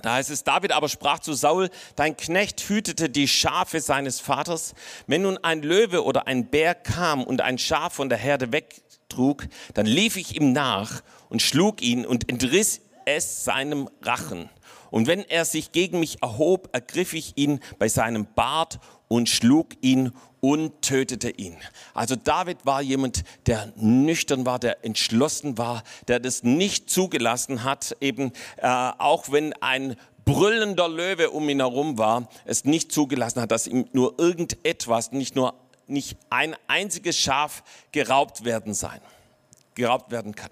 Da 0.02 0.14
heißt 0.14 0.30
es, 0.32 0.44
David 0.44 0.72
aber 0.72 0.90
sprach 0.90 1.20
zu 1.20 1.34
Saul, 1.34 1.70
dein 1.96 2.18
Knecht 2.18 2.62
hütete 2.62 3.10
die 3.10 3.28
Schafe 3.28 3.80
seines 3.82 4.20
Vaters. 4.20 4.74
Wenn 5.08 5.24
nun 5.24 5.38
ein 5.38 5.62
Löwe 5.62 6.04
oder 6.04 6.28
ein 6.28 6.46
Bär 6.48 6.74
kam 6.74 7.24
und 7.24 7.42
ein 7.42 7.58
Schaf 7.58 7.94
von 7.94 8.10
der 8.10 8.18
Herde 8.18 8.52
wegtrug, 8.52 9.48
dann 9.74 9.86
lief 9.86 10.18
ich 10.18 10.36
ihm 10.36 10.54
nach 10.54 11.02
und 11.30 11.42
schlug 11.42 11.82
ihn 11.82 12.06
und 12.06 12.30
entriss 12.30 12.82
es 13.06 13.44
seinem 13.44 13.90
Rachen. 14.02 14.50
Und 14.92 15.08
wenn 15.08 15.22
er 15.22 15.46
sich 15.46 15.72
gegen 15.72 16.00
mich 16.00 16.22
erhob, 16.22 16.70
ergriff 16.74 17.14
ich 17.14 17.34
ihn 17.38 17.60
bei 17.80 17.88
seinem 17.88 18.28
Bart 18.36 18.80
und 19.08 19.30
schlug 19.30 19.70
ihn 19.82 20.12
und 20.42 20.82
tötete 20.82 21.30
ihn. 21.30 21.58
Also 21.94 22.16
David 22.16 22.66
war 22.66 22.82
jemand, 22.82 23.24
der 23.48 23.72
nüchtern 23.78 24.46
war, 24.46 24.60
der 24.60 24.84
entschlossen 24.86 25.58
war, 25.58 25.84
der 26.08 26.20
das 26.20 26.44
nicht 26.44 26.90
zugelassen 26.90 27.64
hat, 27.64 27.96
eben 28.02 28.34
äh, 28.58 28.68
auch 28.68 29.32
wenn 29.32 29.54
ein 29.62 29.96
brüllender 30.26 30.88
Löwe 30.88 31.32
um 31.32 31.48
ihn 31.50 31.60
herum 31.60 31.98
war, 31.98 32.30
es 32.46 32.66
nicht 32.66 32.92
zugelassen 32.92 33.42
hat, 33.42 33.52
dass 33.52 33.68
ihm 33.68 33.86
nur 33.94 34.20
irgendetwas, 34.20 35.12
nicht 35.12 35.36
nur 35.36 35.56
nicht 35.88 36.18
ein 36.30 36.56
einziges 36.68 37.18
Schaf 37.18 37.64
geraubt 37.92 38.46
werden 38.46 38.74
sein, 38.74 39.02
geraubt 39.76 40.12
werden 40.12 40.36
kann. 40.36 40.52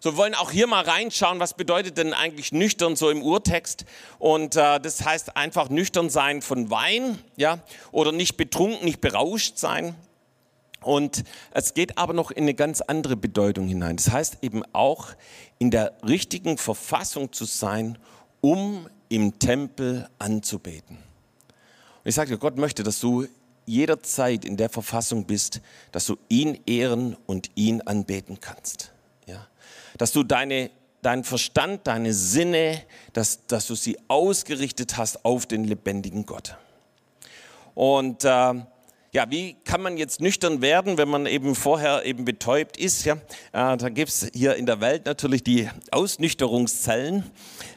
So, 0.00 0.12
wir 0.12 0.16
wollen 0.16 0.34
auch 0.36 0.52
hier 0.52 0.68
mal 0.68 0.84
reinschauen, 0.84 1.40
was 1.40 1.54
bedeutet 1.54 1.98
denn 1.98 2.14
eigentlich 2.14 2.52
nüchtern 2.52 2.94
so 2.94 3.10
im 3.10 3.20
Urtext? 3.20 3.84
Und 4.20 4.54
äh, 4.54 4.78
das 4.78 5.04
heißt 5.04 5.36
einfach 5.36 5.70
nüchtern 5.70 6.08
sein 6.08 6.40
von 6.40 6.70
Wein, 6.70 7.18
ja, 7.36 7.58
oder 7.90 8.12
nicht 8.12 8.36
betrunken, 8.36 8.84
nicht 8.84 9.00
berauscht 9.00 9.58
sein. 9.58 9.96
Und 10.82 11.24
es 11.50 11.74
geht 11.74 11.98
aber 11.98 12.12
noch 12.12 12.30
in 12.30 12.44
eine 12.44 12.54
ganz 12.54 12.80
andere 12.80 13.16
Bedeutung 13.16 13.66
hinein. 13.66 13.96
Das 13.96 14.12
heißt 14.12 14.38
eben 14.42 14.62
auch 14.72 15.08
in 15.58 15.72
der 15.72 15.94
richtigen 16.06 16.58
Verfassung 16.58 17.32
zu 17.32 17.44
sein, 17.44 17.98
um 18.40 18.88
im 19.08 19.40
Tempel 19.40 20.08
anzubeten. 20.20 20.96
Und 20.96 22.04
ich 22.04 22.14
sage 22.14 22.30
dir, 22.30 22.38
Gott 22.38 22.56
möchte, 22.56 22.84
dass 22.84 23.00
du 23.00 23.26
jederzeit 23.66 24.44
in 24.44 24.56
der 24.56 24.68
Verfassung 24.68 25.24
bist, 25.24 25.60
dass 25.90 26.06
du 26.06 26.16
ihn 26.28 26.60
ehren 26.66 27.16
und 27.26 27.50
ihn 27.56 27.80
anbeten 27.80 28.40
kannst 28.40 28.92
dass 29.98 30.12
du 30.12 30.22
deine, 30.22 30.70
deinen 31.02 31.24
Verstand, 31.24 31.86
deine 31.86 32.14
Sinne, 32.14 32.82
dass, 33.12 33.46
dass 33.46 33.66
du 33.66 33.74
sie 33.74 33.98
ausgerichtet 34.08 34.96
hast 34.96 35.24
auf 35.24 35.46
den 35.46 35.64
lebendigen 35.64 36.24
Gott. 36.24 36.56
Und 37.74 38.24
äh, 38.24 38.54
ja, 39.12 39.30
wie 39.30 39.54
kann 39.64 39.80
man 39.80 39.96
jetzt 39.96 40.20
nüchtern 40.20 40.60
werden, 40.60 40.98
wenn 40.98 41.08
man 41.08 41.26
eben 41.26 41.54
vorher 41.54 42.04
eben 42.04 42.24
betäubt 42.24 42.76
ist? 42.76 43.04
Ja, 43.04 43.14
äh, 43.52 43.76
da 43.76 43.88
gibt 43.88 44.10
es 44.10 44.30
hier 44.32 44.56
in 44.56 44.66
der 44.66 44.80
Welt 44.80 45.06
natürlich 45.06 45.42
die 45.42 45.68
Ausnüchterungszellen. 45.90 47.24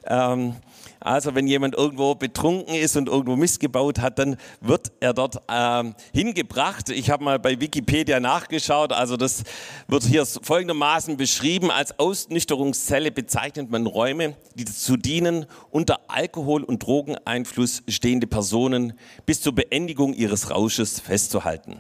Ähm, 0.06 0.56
also 1.02 1.34
wenn 1.34 1.48
jemand 1.48 1.76
irgendwo 1.76 2.14
betrunken 2.16 2.76
ist 2.76 2.96
und 2.96 3.10
irgendwo 3.10 3.36
missgebaut 3.36 4.00
hat, 4.00 4.20
dann 4.20 4.38
wird 4.62 4.92
er 5.00 5.14
dort 5.14 5.42
ähm, 5.50 5.96
hingebracht. 6.14 6.90
Ich 6.90 7.10
habe 7.10 7.24
mal 7.24 7.40
bei 7.40 7.60
Wikipedia 7.60 8.20
nachgeschaut. 8.20 8.94
Also 8.94 9.18
das 9.18 9.44
wird 9.88 10.04
hier 10.04 10.26
folgendermaßen 10.26 11.18
beschrieben. 11.18 11.72
Als 11.72 11.98
Ausnüchterungszelle 12.00 13.12
bezeichnet 13.12 13.72
man 13.72 13.88
Räume, 13.88 14.36
die 14.56 14.66
dazu 14.66 14.96
dienen, 14.96 15.48
unter 15.72 16.02
Alkohol- 16.08 16.64
und 16.64 16.86
Drogeneinfluss 16.86 17.82
stehende 17.88 18.28
Personen 18.28 18.94
bis 19.26 19.42
zur 19.42 19.56
Beendigung 19.56 20.14
ihres 20.14 20.52
Rausches 20.52 21.00
festzuhalten. 21.00 21.80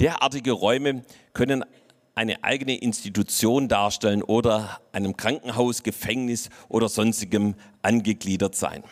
Derartige 0.00 0.52
Räume 0.52 1.02
können 1.32 1.64
eine 2.20 2.44
eigene 2.44 2.76
Institution 2.76 3.66
darstellen 3.66 4.22
oder 4.22 4.78
einem 4.92 5.16
Krankenhaus, 5.16 5.82
Gefängnis 5.82 6.50
oder 6.68 6.90
sonstigem 6.90 7.54
angegliedert 7.80 8.54
sein. 8.54 8.84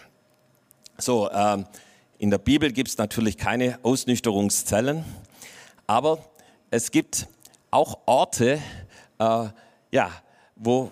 So, 0.97 1.29
äh, 1.29 1.63
in 2.17 2.31
der 2.31 2.39
Bibel 2.39 2.73
gibt 2.73 2.89
es 2.89 2.97
natürlich 2.97 3.37
keine 3.37 3.81
Ausnüchterungszellen, 3.83 5.05
aber 5.87 6.25
es 6.71 6.91
gibt 6.91 7.29
auch 7.71 7.99
Orte, 8.07 8.63
äh, 9.19 9.49
ja, 9.93 10.11
wo 10.57 10.91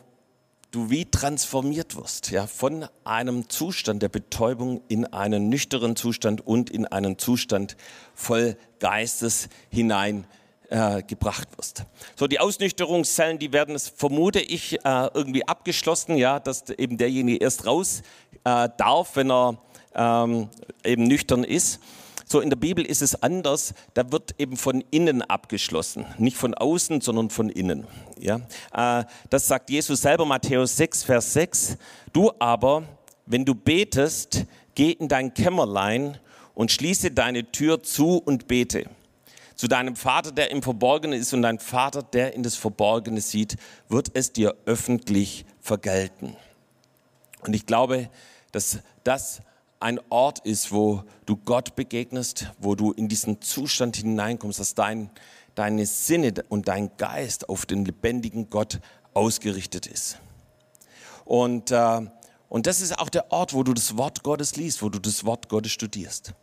du 0.73 0.91
wie 0.91 1.07
transformiert 1.07 1.97
wirst, 1.97 2.31
ja, 2.33 2.47
von 2.47 2.87
einem 3.05 3.49
Zustand 3.49 4.03
der 4.03 4.11
Betäubung 4.11 4.83
in 4.89 5.07
einen 5.07 5.49
nüchternen 5.49 5.97
Zustand 5.97 6.47
und 6.47 6.69
in 6.69 6.85
einen 6.85 7.17
Zustand 7.17 7.79
voll 8.15 8.59
Geistes 8.79 9.49
hinein 9.71 10.27
äh, 10.69 11.03
gebracht 11.03 11.49
wirst. 11.57 11.85
So, 12.17 12.27
die 12.27 12.41
Ausnüchterungszellen, 12.41 13.39
die 13.39 13.53
werden 13.53 13.75
es, 13.75 13.89
vermute 13.89 14.41
ich, 14.41 14.75
äh, 14.85 15.09
irgendwie 15.15 15.47
abgeschlossen, 15.47 16.17
ja, 16.17 16.41
dass 16.41 16.69
eben 16.71 16.97
derjenige 16.97 17.39
erst 17.39 17.67
raus 17.67 18.03
äh, 18.45 18.69
darf, 18.77 19.17
wenn 19.17 19.31
er 19.31 19.59
ähm, 19.95 20.49
eben 20.85 21.05
nüchtern 21.05 21.45
ist. 21.45 21.81
So, 22.29 22.41
in 22.41 22.51
der 22.51 22.57
Bibel 22.57 22.85
ist 22.85 23.03
es 23.03 23.23
anders, 23.23 23.75
da 23.95 24.11
wird 24.11 24.35
eben 24.39 24.57
von 24.57 24.83
innen 24.91 25.23
abgeschlossen, 25.23 26.07
nicht 26.19 26.37
von 26.37 26.55
außen, 26.55 27.01
sondern 27.01 27.31
von 27.31 27.49
innen. 27.49 27.87
Ja? 28.19 28.41
Äh, 28.73 29.05
das 29.31 29.47
sagt 29.47 29.71
Jesus 29.71 30.03
selber, 30.03 30.25
Matthäus 30.25 30.77
6, 30.77 31.05
Vers 31.05 31.33
6. 31.35 31.77
Du 32.13 32.33
aber, 32.41 32.83
wenn 33.27 33.45
du 33.45 33.55
betest, 33.55 34.45
geh 34.75 34.91
in 34.91 35.07
dein 35.07 35.33
Kämmerlein 35.33 36.19
und 36.55 36.73
schließe 36.73 37.13
deine 37.13 37.53
Tür 37.53 37.85
zu 37.85 38.19
und 38.19 38.49
bete 38.49 38.87
zu 39.57 39.69
deinem 39.69 39.97
Vater, 39.97 40.33
der 40.33 40.51
im 40.51 40.63
Verborgenen 40.63 41.19
ist 41.19 41.33
und 41.33 41.43
dein 41.43 41.59
Vater, 41.59 42.03
der 42.03 42.35
in 42.35 42.43
das 42.43 42.57
Verborgene 42.57 43.21
sieht, 43.21 43.57
wird 43.89 44.11
es 44.15 44.33
dir 44.33 44.55
öffentlich 44.67 45.47
vergelten. 45.61 46.37
Und 47.41 47.55
ich 47.55 47.67
glaube, 47.67 48.11
dass 48.53 48.79
das 49.03 49.41
ein 49.81 50.01
Ort 50.11 50.41
ist, 50.41 50.73
wo 50.73 51.05
du 51.27 51.37
Gott 51.37 51.75
begegnest, 51.75 52.51
wo 52.59 52.75
du 52.75 52.93
in 52.93 53.09
diesen 53.09 53.41
Zustand 53.41 53.97
hineinkommst, 53.97 54.61
dass 54.61 54.75
dein, 54.75 55.11
deine 55.55 55.87
Sinne 55.87 56.35
und 56.49 56.69
dein 56.69 56.91
Geist 56.97 57.49
auf 57.49 57.67
den 57.67 57.85
lebendigen 57.85 58.51
Gott 58.51 58.81
ausgerichtet 59.15 59.87
ist. 59.87 60.19
Und, 61.25 61.71
äh, 61.71 62.01
und 62.49 62.67
das 62.67 62.81
ist 62.81 62.99
auch 62.99 63.09
der 63.09 63.33
Ort, 63.33 63.55
wo 63.55 63.63
du 63.63 63.75
das 63.75 63.97
Wort 63.97 64.23
Gottes 64.23 64.57
liest, 64.57 64.83
wo 64.83 64.89
du 64.89 64.99
das 64.99 65.25
Wort 65.25 65.49
Gottes 65.49 65.73
studierst. 65.73 66.35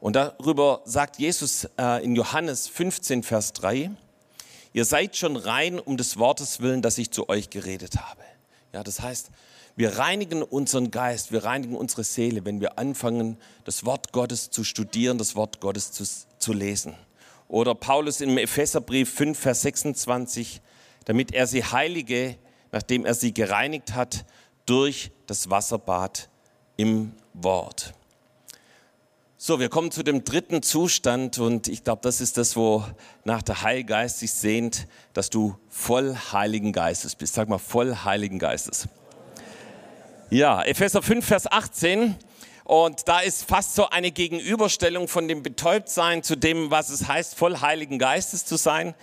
Und 0.00 0.16
darüber 0.16 0.80
sagt 0.86 1.18
Jesus 1.18 1.68
äh, 1.78 2.02
in 2.02 2.16
Johannes 2.16 2.66
15, 2.68 3.22
Vers 3.22 3.52
3, 3.52 3.90
ihr 4.72 4.84
seid 4.86 5.16
schon 5.16 5.36
rein 5.36 5.78
um 5.78 5.98
des 5.98 6.18
Wortes 6.18 6.60
willen, 6.60 6.80
das 6.80 6.96
ich 6.96 7.10
zu 7.10 7.28
euch 7.28 7.50
geredet 7.50 7.96
habe. 7.96 8.22
Ja, 8.72 8.82
das 8.82 9.00
heißt, 9.00 9.30
wir 9.76 9.98
reinigen 9.98 10.42
unseren 10.42 10.90
Geist, 10.90 11.32
wir 11.32 11.44
reinigen 11.44 11.76
unsere 11.76 12.02
Seele, 12.02 12.44
wenn 12.44 12.60
wir 12.60 12.78
anfangen, 12.78 13.36
das 13.64 13.84
Wort 13.84 14.12
Gottes 14.12 14.50
zu 14.50 14.64
studieren, 14.64 15.18
das 15.18 15.36
Wort 15.36 15.60
Gottes 15.60 15.92
zu, 15.92 16.04
zu 16.38 16.52
lesen. 16.52 16.94
Oder 17.48 17.74
Paulus 17.74 18.20
im 18.20 18.38
Epheserbrief 18.38 19.12
5, 19.12 19.38
Vers 19.38 19.62
26, 19.62 20.62
damit 21.04 21.34
er 21.34 21.46
sie 21.46 21.64
heilige, 21.64 22.36
nachdem 22.72 23.04
er 23.04 23.14
sie 23.14 23.34
gereinigt 23.34 23.94
hat, 23.94 24.24
durch 24.66 25.10
das 25.26 25.50
Wasserbad 25.50 26.30
im 26.76 27.12
Wort. 27.34 27.92
So, 29.42 29.58
wir 29.58 29.70
kommen 29.70 29.90
zu 29.90 30.02
dem 30.02 30.22
dritten 30.22 30.62
Zustand 30.62 31.38
und 31.38 31.66
ich 31.66 31.82
glaube, 31.82 32.02
das 32.02 32.20
ist 32.20 32.36
das, 32.36 32.56
wo 32.56 32.84
nach 33.24 33.40
der 33.40 33.62
Heilgeist 33.62 34.18
sich 34.18 34.34
sehnt, 34.34 34.86
dass 35.14 35.30
du 35.30 35.56
voll 35.70 36.14
Heiligen 36.30 36.74
Geistes 36.74 37.14
bist. 37.14 37.32
Sag 37.36 37.48
mal, 37.48 37.56
voll 37.56 37.96
Heiligen 38.04 38.38
Geistes. 38.38 38.86
Ja, 40.28 40.62
Epheser 40.62 41.00
5, 41.00 41.24
Vers 41.24 41.50
18. 41.50 42.16
Und 42.70 43.08
da 43.08 43.18
ist 43.18 43.48
fast 43.48 43.74
so 43.74 43.88
eine 43.90 44.12
Gegenüberstellung 44.12 45.08
von 45.08 45.26
dem 45.26 45.42
Betäubtsein 45.42 46.22
zu 46.22 46.36
dem, 46.36 46.70
was 46.70 46.90
es 46.90 47.08
heißt, 47.08 47.34
voll 47.34 47.60
Heiligen 47.60 47.98
Geistes 47.98 48.44
zu 48.44 48.54
sein. 48.54 48.94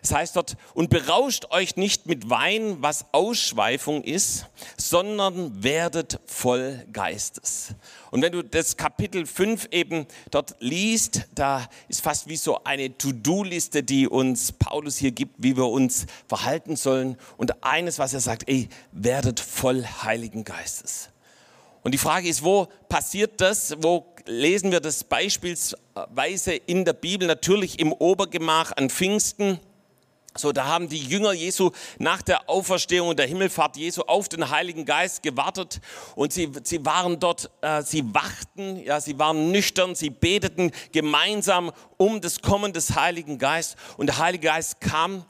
Es 0.00 0.12
heißt 0.12 0.36
dort, 0.36 0.56
und 0.74 0.90
berauscht 0.90 1.46
euch 1.50 1.74
nicht 1.74 2.06
mit 2.06 2.30
Wein, 2.30 2.76
was 2.82 3.06
Ausschweifung 3.10 4.04
ist, 4.04 4.46
sondern 4.76 5.64
werdet 5.64 6.20
voll 6.26 6.86
Geistes. 6.92 7.74
Und 8.12 8.22
wenn 8.22 8.30
du 8.30 8.44
das 8.44 8.76
Kapitel 8.76 9.26
5 9.26 9.70
eben 9.72 10.06
dort 10.30 10.54
liest, 10.60 11.22
da 11.34 11.68
ist 11.88 12.02
fast 12.02 12.28
wie 12.28 12.36
so 12.36 12.62
eine 12.62 12.96
To-Do-Liste, 12.96 13.82
die 13.82 14.06
uns 14.06 14.52
Paulus 14.52 14.98
hier 14.98 15.10
gibt, 15.10 15.34
wie 15.38 15.56
wir 15.56 15.66
uns 15.66 16.06
verhalten 16.28 16.76
sollen. 16.76 17.18
Und 17.38 17.64
eines, 17.64 17.98
was 17.98 18.14
er 18.14 18.20
sagt, 18.20 18.48
ey, 18.48 18.68
werdet 18.92 19.40
voll 19.40 19.84
Heiligen 19.84 20.44
Geistes. 20.44 21.08
Und 21.86 21.92
die 21.92 21.98
Frage 21.98 22.28
ist, 22.28 22.42
wo 22.42 22.66
passiert 22.88 23.40
das? 23.40 23.76
Wo 23.78 24.12
lesen 24.24 24.72
wir 24.72 24.80
das 24.80 25.04
beispielsweise 25.04 26.54
in 26.54 26.84
der 26.84 26.94
Bibel? 26.94 27.28
Natürlich 27.28 27.78
im 27.78 27.92
Obergemach 27.92 28.72
an 28.72 28.90
Pfingsten. 28.90 29.60
So, 30.36 30.52
da 30.52 30.66
haben 30.66 30.88
die 30.88 30.98
Jünger 30.98 31.32
Jesu 31.32 31.70
nach 31.98 32.22
der 32.22 32.48
Auferstehung 32.48 33.08
und 33.08 33.18
der 33.18 33.26
Himmelfahrt 33.26 33.76
Jesu 33.76 34.02
auf 34.02 34.28
den 34.28 34.50
Heiligen 34.50 34.84
Geist 34.84 35.22
gewartet 35.22 35.80
und 36.14 36.32
sie, 36.32 36.50
sie 36.64 36.84
waren 36.84 37.18
dort, 37.18 37.50
äh, 37.62 37.82
sie 37.82 38.04
wachten, 38.14 38.82
ja, 38.84 39.00
sie 39.00 39.18
waren 39.18 39.50
nüchtern, 39.50 39.94
sie 39.94 40.10
beteten 40.10 40.72
gemeinsam 40.92 41.72
um 41.96 42.20
das 42.20 42.42
Kommen 42.42 42.72
des 42.72 42.94
Heiligen 42.94 43.38
Geistes 43.38 43.76
und 43.96 44.06
der 44.06 44.18
Heilige 44.18 44.46
Geist 44.48 44.80
kam, 44.80 45.24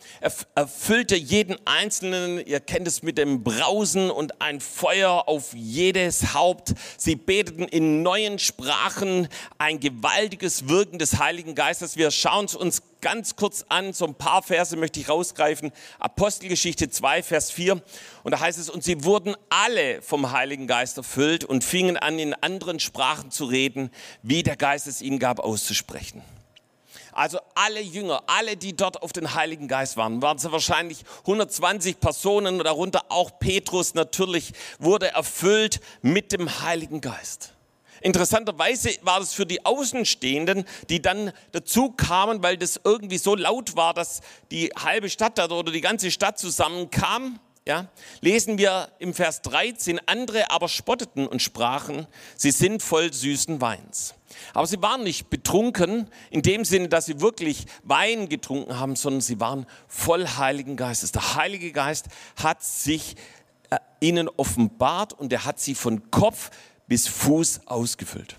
erfüllte 0.55 1.17
jeden 1.17 1.57
Einzelnen, 1.67 2.45
ihr 2.45 2.61
kennt 2.61 2.89
es 2.89 3.03
mit 3.03 3.19
dem 3.19 3.45
Brausen 3.45 4.11
und 4.11 4.41
ein 4.41 4.61
Feuer 4.61 5.29
auf 5.29 5.55
jedes 5.55 6.35
Haupt. 6.35 6.75
Sie 6.97 7.17
beteten 7.17 7.65
in 7.65 8.03
neuen 8.03 8.39
Sprachen, 8.39 9.29
ein 9.59 9.81
gewaltiges 9.81 10.69
Wirken 10.69 10.99
des 10.99 11.19
Heiligen 11.19 11.55
Geistes. 11.55 11.97
Wir 11.97 12.11
schauen 12.11 12.47
es 12.47 12.55
uns 12.55 12.83
ganz 13.01 13.37
kurz 13.37 13.65
an, 13.69 13.93
so 13.93 14.07
ein 14.07 14.15
paar 14.15 14.43
Verse 14.43 14.77
möchte 14.77 15.01
ich 15.01 15.09
rausgreifen. 15.09 15.73
Apostelgeschichte 15.99 16.91
2, 16.91 17.23
Vers 17.23 17.51
4. 17.51 17.81
Und 18.23 18.31
da 18.31 18.41
heißt 18.41 18.59
es, 18.59 18.71
und 18.71 18.85
sie 18.85 19.05
wurden 19.05 19.37
alle 19.49 20.03
vom 20.03 20.33
Heiligen 20.33 20.67
Geist 20.67 20.97
erfüllt 20.97 21.45
und 21.45 21.65
fingen 21.65 21.97
an, 21.97 22.19
in 22.19 22.35
anderen 22.35 22.81
Sprachen 22.81 23.31
zu 23.31 23.45
reden, 23.45 23.91
wie 24.23 24.43
der 24.43 24.57
Geist 24.57 24.87
es 24.87 25.03
ihnen 25.03 25.19
gab, 25.19 25.41
auszusprechen. 25.41 26.23
Also 27.17 27.39
alle 27.55 27.81
Jünger, 27.81 28.23
alle, 28.27 28.59
die 28.59 28.77
dort 28.77 29.03
auf 29.03 29.11
den 29.11 29.33
Heiligen 29.35 29.69
Geist 29.69 29.97
waren, 29.97 30.21
waren 30.21 30.37
es 30.37 30.53
wahrscheinlich 30.53 31.03
120 31.21 31.99
Personen, 31.99 32.59
darunter 32.59 33.07
auch 33.09 33.39
Petrus 33.39 33.95
natürlich, 33.95 34.53
wurde 34.79 35.09
erfüllt 35.09 35.81
mit 36.03 36.33
dem 36.33 36.61
Heiligen 36.61 37.01
Geist. 37.01 37.56
Interessanterweise 38.07 38.91
war 39.03 39.19
das 39.19 39.35
für 39.35 39.47
die 39.47 39.67
Außenstehenden, 39.67 40.65
die 40.89 41.03
dann 41.03 41.33
dazu 41.51 41.91
kamen, 41.91 42.41
weil 42.41 42.57
das 42.57 42.81
irgendwie 42.85 43.19
so 43.19 43.35
laut 43.35 43.75
war, 43.75 43.95
dass 43.95 44.21
die 44.53 44.69
halbe 44.69 45.11
Stadt 45.11 45.41
oder 45.41 45.73
die 45.73 45.81
ganze 45.81 46.13
Stadt 46.13 46.39
zusammenkam. 46.39 47.41
Ja, 47.67 47.89
lesen 48.21 48.59
wir 48.59 48.91
im 49.01 49.13
Vers 49.13 49.43
13, 49.43 49.99
andere 50.07 50.53
aber 50.53 50.69
spotteten 50.69 51.27
und 51.27 51.43
sprachen, 51.43 52.07
sie 52.37 52.53
sind 52.53 52.81
voll 52.81 53.13
süßen 53.13 53.61
Weins. 53.61 54.15
Aber 54.55 54.69
sie 54.69 54.81
waren 54.81 55.03
nicht 55.03 55.29
betrunken 55.29 56.09
in 56.31 56.43
dem 56.43 56.65
Sinne, 56.65 56.89
dass 56.89 57.07
sie 57.07 57.21
wirklich 57.21 57.65
Wein 57.83 58.29
getrunken 58.29 58.79
haben, 58.79 58.95
sondern 58.95 59.21
sie 59.21 59.41
waren 59.41 59.67
voll 59.89 60.29
Heiligen 60.29 60.77
Geistes. 60.77 61.11
Der 61.11 61.35
Heilige 61.35 61.73
Geist 61.73 62.07
hat 62.41 62.63
sich 62.63 63.17
äh, 63.71 63.79
ihnen 63.99 64.29
offenbart 64.29 65.13
und 65.13 65.33
er 65.33 65.45
hat 65.45 65.59
sie 65.59 65.75
von 65.75 66.13
Kopf 66.13 66.53
bis 66.89 67.09
Fuß 67.09 67.63
ausgefüllt. 67.67 68.37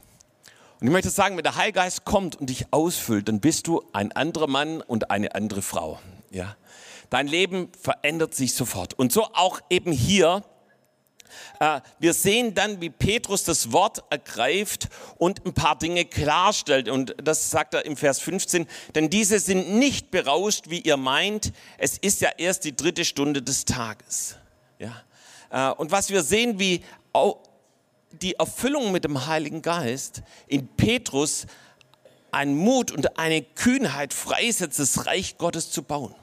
Und 0.79 0.87
ich 0.87 0.93
möchte 0.93 1.09
sagen, 1.09 1.37
wenn 1.37 1.43
der 1.43 1.55
Heilgeist 1.55 2.05
kommt 2.05 2.35
und 2.35 2.49
dich 2.49 2.67
ausfüllt, 2.71 3.27
dann 3.27 3.39
bist 3.39 3.67
du 3.67 3.83
ein 3.93 4.11
anderer 4.11 4.47
Mann 4.47 4.81
und 4.81 5.09
eine 5.09 5.33
andere 5.33 5.61
Frau. 5.61 5.99
Ja? 6.29 6.55
Dein 7.09 7.27
Leben 7.27 7.71
verändert 7.79 8.35
sich 8.35 8.53
sofort. 8.53 8.93
Und 8.93 9.11
so 9.11 9.23
auch 9.33 9.59
eben 9.69 9.91
hier. 9.91 10.43
Äh, 11.59 11.81
wir 11.97 12.13
sehen 12.13 12.53
dann, 12.53 12.79
wie 12.79 12.91
Petrus 12.91 13.43
das 13.43 13.71
Wort 13.71 14.03
ergreift 14.11 14.89
und 15.17 15.45
ein 15.45 15.53
paar 15.53 15.77
Dinge 15.79 16.05
klarstellt. 16.05 16.89
Und 16.89 17.15
das 17.21 17.49
sagt 17.49 17.73
er 17.73 17.85
im 17.85 17.97
Vers 17.97 18.19
15. 18.19 18.67
Denn 18.93 19.09
diese 19.09 19.39
sind 19.39 19.73
nicht 19.79 20.11
berauscht, 20.11 20.69
wie 20.69 20.81
ihr 20.81 20.97
meint. 20.97 21.53
Es 21.79 21.97
ist 21.97 22.21
ja 22.21 22.29
erst 22.37 22.65
die 22.65 22.75
dritte 22.75 23.03
Stunde 23.03 23.41
des 23.41 23.65
Tages. 23.65 24.35
Ja? 24.77 25.01
Äh, 25.49 25.73
und 25.73 25.91
was 25.91 26.11
wir 26.11 26.21
sehen, 26.21 26.59
wie 26.59 26.83
die 28.21 28.35
Erfüllung 28.35 28.91
mit 28.91 29.03
dem 29.03 29.27
Heiligen 29.27 29.61
Geist 29.61 30.21
in 30.47 30.67
Petrus 30.67 31.45
einen 32.31 32.55
Mut 32.57 32.91
und 32.91 33.17
eine 33.17 33.41
Kühnheit 33.41 34.13
freisetzt, 34.13 34.79
das 34.79 35.05
Reich 35.05 35.37
Gottes 35.37 35.71
zu 35.71 35.83
bauen. 35.83 36.13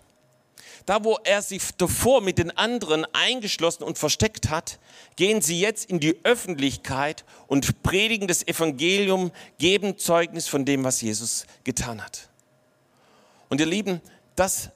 Da, 0.87 1.03
wo 1.03 1.19
er 1.25 1.41
sich 1.41 1.63
davor 1.79 2.21
mit 2.21 2.37
den 2.37 2.51
anderen 2.57 3.07
eingeschlossen 3.15 3.85
und 3.85 3.97
versteckt 3.97 4.51
hat, 4.51 4.79
gehen 5.17 5.41
sie 5.41 5.59
jetzt 5.59 5.89
in 5.89 5.99
die 5.99 6.19
Öffentlichkeit 6.25 7.25
und 7.47 7.83
predigen 7.83 8.29
das 8.29 8.47
Evangelium, 8.47 9.33
geben 9.59 9.97
Zeugnis 9.97 10.47
von 10.47 10.67
dem, 10.67 10.85
was 10.85 11.01
Jesus 11.01 11.47
getan 11.65 12.05
hat. 12.05 12.29
Und 13.49 13.61
ihr 13.61 13.67
Lieben, 13.67 14.03
das 14.37 14.71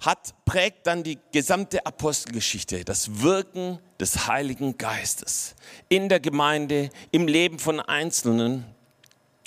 hat, 0.00 0.34
prägt 0.44 0.86
dann 0.86 1.02
die 1.02 1.18
gesamte 1.32 1.84
Apostelgeschichte, 1.84 2.84
das 2.84 3.20
Wirken 3.22 3.78
des 3.98 4.26
Heiligen 4.26 4.78
Geistes 4.78 5.54
in 5.88 6.08
der 6.08 6.20
Gemeinde, 6.20 6.90
im 7.10 7.26
Leben 7.26 7.58
von 7.58 7.80
Einzelnen. 7.80 8.64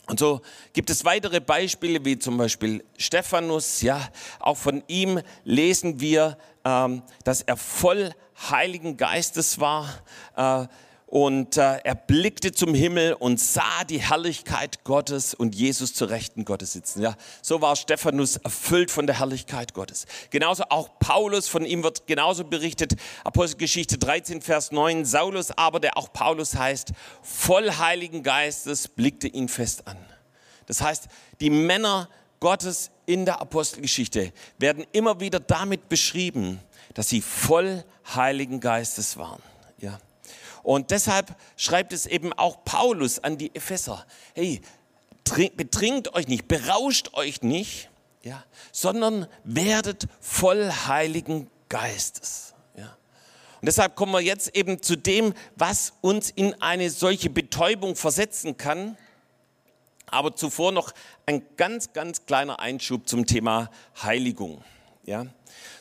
Und 0.08 0.20
so 0.20 0.42
gibt 0.74 0.90
es 0.90 1.06
weitere 1.06 1.40
Beispiele, 1.40 2.04
wie 2.04 2.20
zum 2.20 2.38
Beispiel 2.38 2.84
Stephanus. 2.98 3.82
Ja, 3.82 4.10
auch 4.40 4.58
von 4.58 4.84
ihm 4.88 5.22
lesen 5.44 6.00
wir, 6.00 6.38
ähm, 6.66 7.04
dass 7.24 7.42
er 7.42 7.58
voll 7.58 8.14
Heiligen 8.50 8.98
Geistes 8.98 9.60
war. 9.60 9.88
Äh, 10.36 10.68
und 11.14 11.58
äh, 11.58 11.78
er 11.84 11.94
blickte 11.94 12.54
zum 12.54 12.74
Himmel 12.74 13.14
und 13.14 13.40
sah 13.40 13.84
die 13.88 14.00
Herrlichkeit 14.00 14.84
Gottes 14.84 15.36
und 15.36 15.54
Jesus 15.54 15.94
zur 15.94 16.10
Rechten 16.10 16.44
Gottes 16.44 16.74
sitzen. 16.74 17.04
Ja, 17.04 17.14
so 17.44 17.62
war 17.62 17.76
Stephanus 17.76 18.38
erfüllt 18.38 18.90
von 18.90 19.06
der 19.06 19.20
Herrlichkeit 19.20 19.76
Gottes. 19.76 20.08
Genauso 20.32 20.64
auch 20.70 20.98
Paulus, 20.98 21.48
von 21.48 21.66
ihm 21.66 21.84
wird 21.84 22.08
genauso 22.08 22.46
berichtet, 22.46 22.94
Apostelgeschichte 23.24 24.00
13, 24.00 24.42
Vers 24.42 24.72
9, 24.72 25.06
Saulus 25.06 25.52
aber, 25.52 25.80
der 25.80 26.00
auch 26.00 26.12
Paulus 26.12 26.56
heißt, 26.56 26.94
voll 27.22 27.70
Heiligen 27.70 28.24
Geistes 28.24 28.88
blickte 28.88 29.28
ihn 29.28 29.50
fest 29.50 29.88
an. 29.88 29.98
Das 30.66 30.82
heißt, 30.82 31.10
die 31.42 31.52
Männer 31.52 32.10
Gottes 32.40 32.90
in 33.06 33.26
der 33.26 33.40
Apostelgeschichte 33.40 34.34
werden 34.58 34.84
immer 34.94 35.20
wieder 35.20 35.40
damit 35.40 35.90
beschrieben, 35.90 36.60
dass 36.96 37.10
sie 37.10 37.22
voll 37.22 37.86
Heiligen 38.16 38.60
Geistes 38.60 39.16
waren. 39.16 39.44
Ja. 39.78 40.00
Und 40.64 40.92
deshalb 40.92 41.36
schreibt 41.58 41.92
es 41.94 42.06
eben 42.06 42.32
auch 42.34 42.64
Paulus 42.64 43.20
an 43.20 43.38
die 43.38 43.54
Epheser. 43.54 44.06
Hey, 44.34 44.62
betrinkt 45.56 46.14
euch 46.16 46.28
nicht, 46.28 46.48
berauscht 46.48 47.14
euch 47.14 47.42
nicht, 47.42 47.90
ja, 48.24 48.44
sondern 48.72 49.28
werdet 49.44 50.08
voll 50.22 50.72
Heiligen 50.88 51.50
Geistes. 51.68 52.54
Ja. 52.78 52.96
Und 53.60 53.66
deshalb 53.66 53.96
kommen 53.96 54.14
wir 54.14 54.22
jetzt 54.22 54.56
eben 54.56 54.82
zu 54.82 54.96
dem, 54.96 55.34
was 55.56 55.94
uns 56.02 56.30
in 56.30 56.60
eine 56.62 56.90
solche 56.90 57.30
Betäubung 57.30 57.96
versetzen 57.96 58.56
kann. 58.58 58.98
Aber 60.08 60.36
zuvor 60.36 60.72
noch 60.72 60.94
ein 61.26 61.44
ganz, 61.58 61.92
ganz 61.92 62.26
kleiner 62.26 62.60
Einschub 62.60 63.08
zum 63.08 63.26
Thema 63.26 63.70
Heiligung. 64.02 64.64
Ja. 65.06 65.26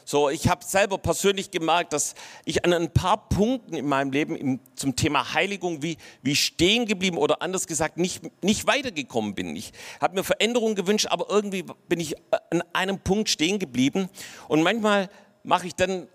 So, 0.05 0.29
ich 0.29 0.49
habe 0.49 0.65
selber 0.65 0.99
persönlich 0.99 1.51
gemerkt, 1.51 1.93
dass 1.93 2.15
ich 2.45 2.65
an 2.65 2.73
ein 2.73 2.93
paar 2.93 3.29
Punkten 3.29 3.75
in 3.75 3.87
meinem 3.87 4.11
Leben 4.11 4.37
im, 4.37 4.61
zum 4.75 4.97
Thema 4.97 5.35
Heiligung 5.35 5.83
wie, 5.83 5.97
wie 6.23 6.35
stehen 6.35 6.87
geblieben 6.87 7.17
oder 7.17 7.43
anders 7.43 7.67
gesagt 7.67 7.99
nicht, 7.99 8.23
nicht 8.43 8.67
weitergekommen 8.67 9.35
bin. 9.35 9.55
Ich 9.55 9.73
habe 10.01 10.15
mir 10.15 10.25
Veränderungen 10.25 10.75
gewünscht, 10.75 11.07
aber 11.11 11.27
irgendwie 11.31 11.65
bin 11.89 12.01
ich 12.01 12.15
an 12.51 12.63
einem 12.73 12.99
Punkt 12.99 13.29
stehen 13.29 13.59
geblieben. 13.59 14.09
Und 14.49 14.63
manchmal 14.63 15.09
mache 15.45 15.67
ich 15.67 15.75
dann 15.75 16.09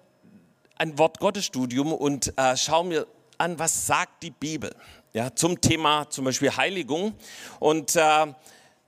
ein 0.75 0.97
Wort 0.97 1.19
Gottes 1.19 1.45
Studium 1.45 1.93
und 1.93 2.37
äh, 2.37 2.55
schaue 2.55 2.85
mir 2.85 3.07
an, 3.37 3.57
was 3.57 3.87
sagt 3.87 4.23
die 4.23 4.31
Bibel 4.31 4.75
ja, 5.13 5.33
zum 5.33 5.59
Thema 5.59 6.09
zum 6.09 6.25
Beispiel 6.25 6.55
Heiligung. 6.55 7.13
Und 7.59 7.95
äh, 7.95 8.27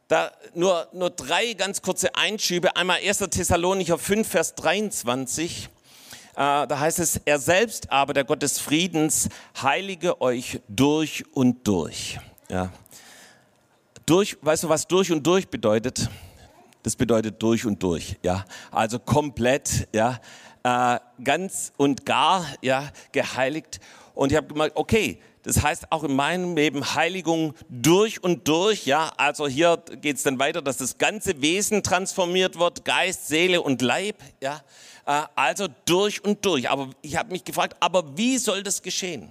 da 0.09 0.31
nur, 0.55 0.87
nur 0.91 1.11
drei 1.11 1.53
ganz 1.53 1.81
kurze 1.81 2.15
Einschübe. 2.15 2.75
Einmal 2.75 2.99
1. 3.05 3.19
Thessalonicher 3.29 3.97
5, 3.97 4.27
Vers 4.27 4.55
23. 4.55 5.65
Äh, 5.65 5.69
da 6.35 6.79
heißt 6.79 6.97
es, 6.97 7.21
er 7.25 7.37
selbst 7.37 7.91
aber, 7.91 8.13
der 8.13 8.23
Gott 8.23 8.41
des 8.41 8.59
Friedens, 8.59 9.29
heilige 9.61 10.19
euch 10.19 10.61
durch 10.67 11.23
und 11.33 11.65
durch. 11.67 12.19
Ja. 12.49 12.71
durch, 14.07 14.37
weißt 14.41 14.63
du, 14.63 14.69
was 14.69 14.87
durch 14.87 15.11
und 15.11 15.25
durch 15.25 15.47
bedeutet? 15.47 16.09
Das 16.81 16.95
bedeutet 16.95 17.41
durch 17.43 17.67
und 17.67 17.83
durch, 17.83 18.17
ja. 18.23 18.45
Also 18.71 18.97
komplett, 18.97 19.87
ja. 19.93 20.19
Äh, 20.63 20.99
ganz 21.23 21.71
und 21.77 22.07
gar, 22.07 22.47
ja, 22.61 22.89
geheiligt. 23.11 23.79
Und 24.15 24.31
ich 24.31 24.37
habe 24.37 24.47
gemerkt, 24.47 24.75
okay, 24.75 25.21
das 25.43 25.63
heißt 25.63 25.91
auch 25.91 26.03
in 26.03 26.15
meinem 26.15 26.55
Leben 26.55 26.95
Heiligung 26.95 27.53
durch 27.69 28.21
und 28.23 28.47
durch, 28.47 28.85
ja. 28.85 29.11
Also 29.17 29.47
hier 29.47 29.81
geht 30.01 30.17
es 30.17 30.23
dann 30.23 30.39
weiter, 30.39 30.61
dass 30.61 30.77
das 30.77 30.97
ganze 30.97 31.41
Wesen 31.41 31.83
transformiert 31.83 32.59
wird, 32.59 32.83
Geist, 32.85 33.27
Seele 33.27 33.61
und 33.61 33.81
Leib, 33.81 34.17
ja. 34.41 34.61
Äh, 35.05 35.23
also 35.35 35.67
durch 35.85 36.23
und 36.23 36.45
durch. 36.45 36.69
Aber 36.69 36.89
ich 37.01 37.15
habe 37.15 37.31
mich 37.31 37.43
gefragt, 37.43 37.77
aber 37.79 38.17
wie 38.17 38.37
soll 38.37 38.63
das 38.63 38.81
geschehen? 38.81 39.29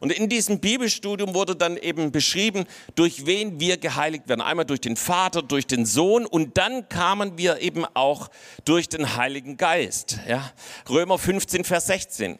Und 0.00 0.12
in 0.12 0.28
diesem 0.28 0.60
Bibelstudium 0.60 1.34
wurde 1.34 1.56
dann 1.56 1.76
eben 1.76 2.12
beschrieben, 2.12 2.66
durch 2.94 3.26
wen 3.26 3.60
wir 3.60 3.78
geheiligt 3.78 4.28
werden. 4.28 4.40
Einmal 4.40 4.66
durch 4.66 4.80
den 4.80 4.96
Vater, 4.96 5.42
durch 5.42 5.66
den 5.66 5.86
Sohn 5.86 6.26
und 6.26 6.58
dann 6.58 6.88
kamen 6.88 7.38
wir 7.38 7.60
eben 7.60 7.84
auch 7.94 8.28
durch 8.64 8.88
den 8.88 9.16
Heiligen 9.16 9.56
Geist. 9.56 10.18
Ja? 10.28 10.52
Römer 10.88 11.18
15, 11.18 11.64
Vers 11.64 11.86
16. 11.86 12.38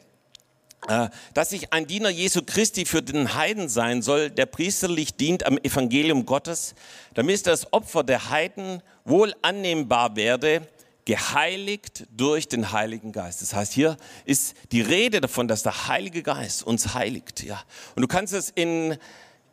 Äh, 0.87 1.09
dass 1.33 1.51
ich 1.51 1.73
ein 1.73 1.85
Diener 1.85 2.09
Jesu 2.09 2.41
Christi 2.45 2.85
für 2.85 3.01
den 3.01 3.33
Heiden 3.33 3.67
sein 3.67 4.01
soll, 4.01 4.29
der 4.29 4.45
priesterlich 4.45 5.15
dient 5.15 5.45
am 5.45 5.57
Evangelium 5.57 6.25
Gottes, 6.25 6.75
damit 7.13 7.45
das 7.45 7.73
Opfer 7.73 8.03
der 8.03 8.29
Heiden 8.29 8.81
wohl 9.03 9.33
annehmbar 9.41 10.15
werde, 10.15 10.67
geheiligt 11.03 12.05
durch 12.11 12.47
den 12.47 12.71
Heiligen 12.71 13.11
Geist. 13.11 13.41
Das 13.41 13.53
heißt, 13.53 13.73
hier 13.73 13.97
ist 14.25 14.55
die 14.71 14.81
Rede 14.81 15.21
davon, 15.21 15.47
dass 15.47 15.63
der 15.63 15.87
Heilige 15.87 16.23
Geist 16.23 16.63
uns 16.63 16.93
heiligt. 16.93 17.43
Ja. 17.43 17.61
Und 17.95 18.01
du 18.01 18.07
kannst 18.07 18.33
es 18.33 18.49
in 18.49 18.97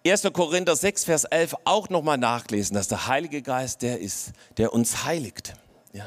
1. 0.06 0.22
Korinther 0.32 0.76
6, 0.76 1.04
Vers 1.04 1.24
11 1.24 1.54
auch 1.64 1.88
nochmal 1.88 2.18
nachlesen, 2.18 2.74
dass 2.74 2.88
der 2.88 3.06
Heilige 3.06 3.40
Geist 3.40 3.82
der 3.82 4.00
ist, 4.00 4.32
der 4.56 4.72
uns 4.72 5.04
heiligt. 5.04 5.54
Ja. 5.92 6.06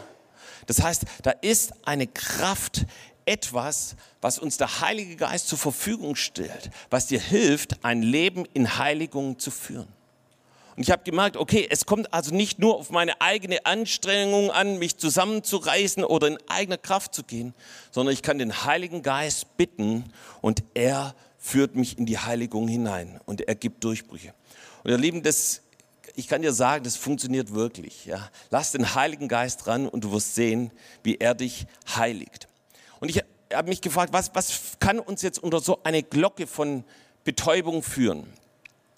Das 0.68 0.84
heißt, 0.84 1.06
da 1.24 1.32
ist 1.32 1.74
eine 1.86 2.08
Kraft, 2.08 2.86
etwas, 3.28 3.96
was 4.22 4.40
uns 4.40 4.58
der 4.58 4.82
Heilige 4.82 5.16
Geist 5.16 5.48
zur 5.48 5.58
Verfügung 5.58 6.16
stellt, 6.16 6.72
was 6.90 7.08
dir 7.08 7.20
hilft, 7.20 7.84
ein 7.84 8.02
Leben 8.02 8.46
in 8.54 8.78
Heiligung 8.78 9.38
zu 9.40 9.52
führen. 9.52 9.88
Und 10.78 10.84
ich 10.84 10.92
habe 10.92 11.04
gemerkt, 11.04 11.38
okay, 11.38 11.68
es 11.70 11.88
kommt 11.88 12.14
also 12.14 12.34
nicht 12.34 12.60
nur 12.60 12.76
auf 12.76 12.92
meine 12.92 13.20
eigene 13.20 13.66
Anstrengung 13.66 14.52
an, 14.52 14.78
mich 14.78 14.98
zusammenzureißen 14.98 16.04
oder 16.04 16.28
in 16.28 16.38
eigener 16.48 16.78
Kraft 16.78 17.16
zu 17.16 17.24
gehen, 17.24 17.56
sondern 17.90 18.14
ich 18.14 18.22
kann 18.22 18.38
den 18.38 18.64
Heiligen 18.64 19.02
Geist 19.02 19.58
bitten 19.58 20.06
und 20.40 20.64
er 20.76 21.16
führt 21.40 21.76
mich 21.76 21.98
in 21.98 22.06
die 22.06 22.20
Heiligung 22.20 22.68
hinein 22.68 23.20
und 23.26 23.42
er 23.42 23.56
gibt 23.56 23.84
Durchbrüche. 23.84 24.36
Und 24.84 24.92
ihr 24.92 25.00
Lieben, 25.00 25.24
das, 25.24 25.64
ich 26.16 26.28
kann 26.28 26.44
dir 26.44 26.54
sagen, 26.54 26.84
das 26.84 26.96
funktioniert 26.96 27.56
wirklich. 27.56 28.06
Ja. 28.06 28.30
Lass 28.52 28.72
den 28.72 28.94
Heiligen 28.94 29.28
Geist 29.28 29.66
ran 29.66 29.88
und 29.88 30.04
du 30.04 30.12
wirst 30.12 30.36
sehen, 30.36 30.72
wie 31.02 31.16
er 31.16 31.34
dich 31.34 31.66
heiligt. 31.96 32.48
Und 33.00 33.10
ich 33.10 33.24
habe 33.54 33.70
mich 33.70 33.82
gefragt, 33.82 34.12
was, 34.14 34.32
was 34.34 34.78
kann 34.80 35.00
uns 35.00 35.22
jetzt 35.22 35.38
unter 35.40 35.60
so 35.60 35.80
eine 35.84 36.02
Glocke 36.04 36.48
von 36.48 36.84
Betäubung 37.24 37.84
führen? 37.84 38.26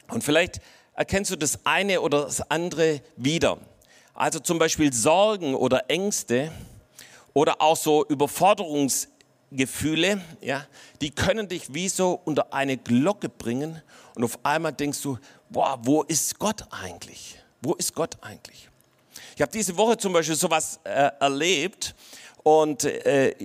Und 0.10 0.24
vielleicht 0.24 0.62
erkennst 0.94 1.32
du 1.32 1.36
das 1.36 1.66
eine 1.66 2.00
oder 2.02 2.22
das 2.24 2.50
andere 2.50 3.02
wieder. 3.16 3.58
Also 4.14 4.40
zum 4.40 4.60
Beispiel 4.60 4.92
Sorgen 4.92 5.56
oder 5.56 5.90
Ängste 5.90 6.52
oder 7.34 7.62
auch 7.62 7.78
so 7.78 8.06
Überforderungsgefühle, 8.06 10.22
ja, 10.42 10.68
die 11.00 11.12
können 11.12 11.48
dich 11.48 11.74
wie 11.74 11.88
so 11.88 12.20
unter 12.26 12.54
eine 12.54 12.76
Glocke 12.78 13.30
bringen 13.30 13.82
und 14.16 14.26
auf 14.26 14.38
einmal 14.44 14.74
denkst 14.74 15.02
du, 15.02 15.18
boah, 15.50 15.80
wo 15.84 16.04
ist 16.04 16.38
Gott 16.38 16.66
eigentlich? 16.72 17.42
Wo 17.62 17.76
ist 17.76 17.96
Gott 17.96 18.18
eigentlich? 18.22 18.68
Ich 19.36 19.42
habe 19.42 19.54
diese 19.54 19.78
Woche 19.78 19.98
zum 19.98 20.12
Beispiel 20.12 20.36
sowas 20.36 20.82
äh, 20.84 21.12
erlebt 21.20 21.96
und 22.44 22.86
äh, 22.86 23.36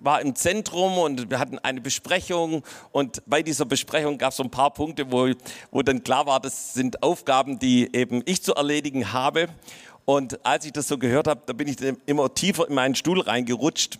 war 0.00 0.20
im 0.20 0.34
Zentrum 0.34 0.98
und 0.98 1.30
wir 1.30 1.38
hatten 1.38 1.58
eine 1.58 1.80
Besprechung 1.80 2.62
und 2.90 3.22
bei 3.26 3.42
dieser 3.42 3.64
Besprechung 3.64 4.18
gab 4.18 4.30
es 4.30 4.36
so 4.36 4.42
ein 4.42 4.50
paar 4.50 4.72
Punkte, 4.72 5.10
wo, 5.10 5.30
wo 5.70 5.82
dann 5.82 6.04
klar 6.04 6.26
war, 6.26 6.40
das 6.40 6.74
sind 6.74 7.02
Aufgaben, 7.02 7.58
die 7.58 7.94
eben 7.94 8.22
ich 8.26 8.42
zu 8.42 8.54
erledigen 8.54 9.12
habe. 9.12 9.48
Und 10.04 10.44
als 10.44 10.64
ich 10.64 10.72
das 10.72 10.88
so 10.88 10.98
gehört 10.98 11.28
habe, 11.28 11.42
da 11.46 11.52
bin 11.52 11.68
ich 11.68 11.76
immer 12.06 12.32
tiefer 12.34 12.68
in 12.68 12.74
meinen 12.74 12.94
Stuhl 12.96 13.20
reingerutscht 13.20 13.98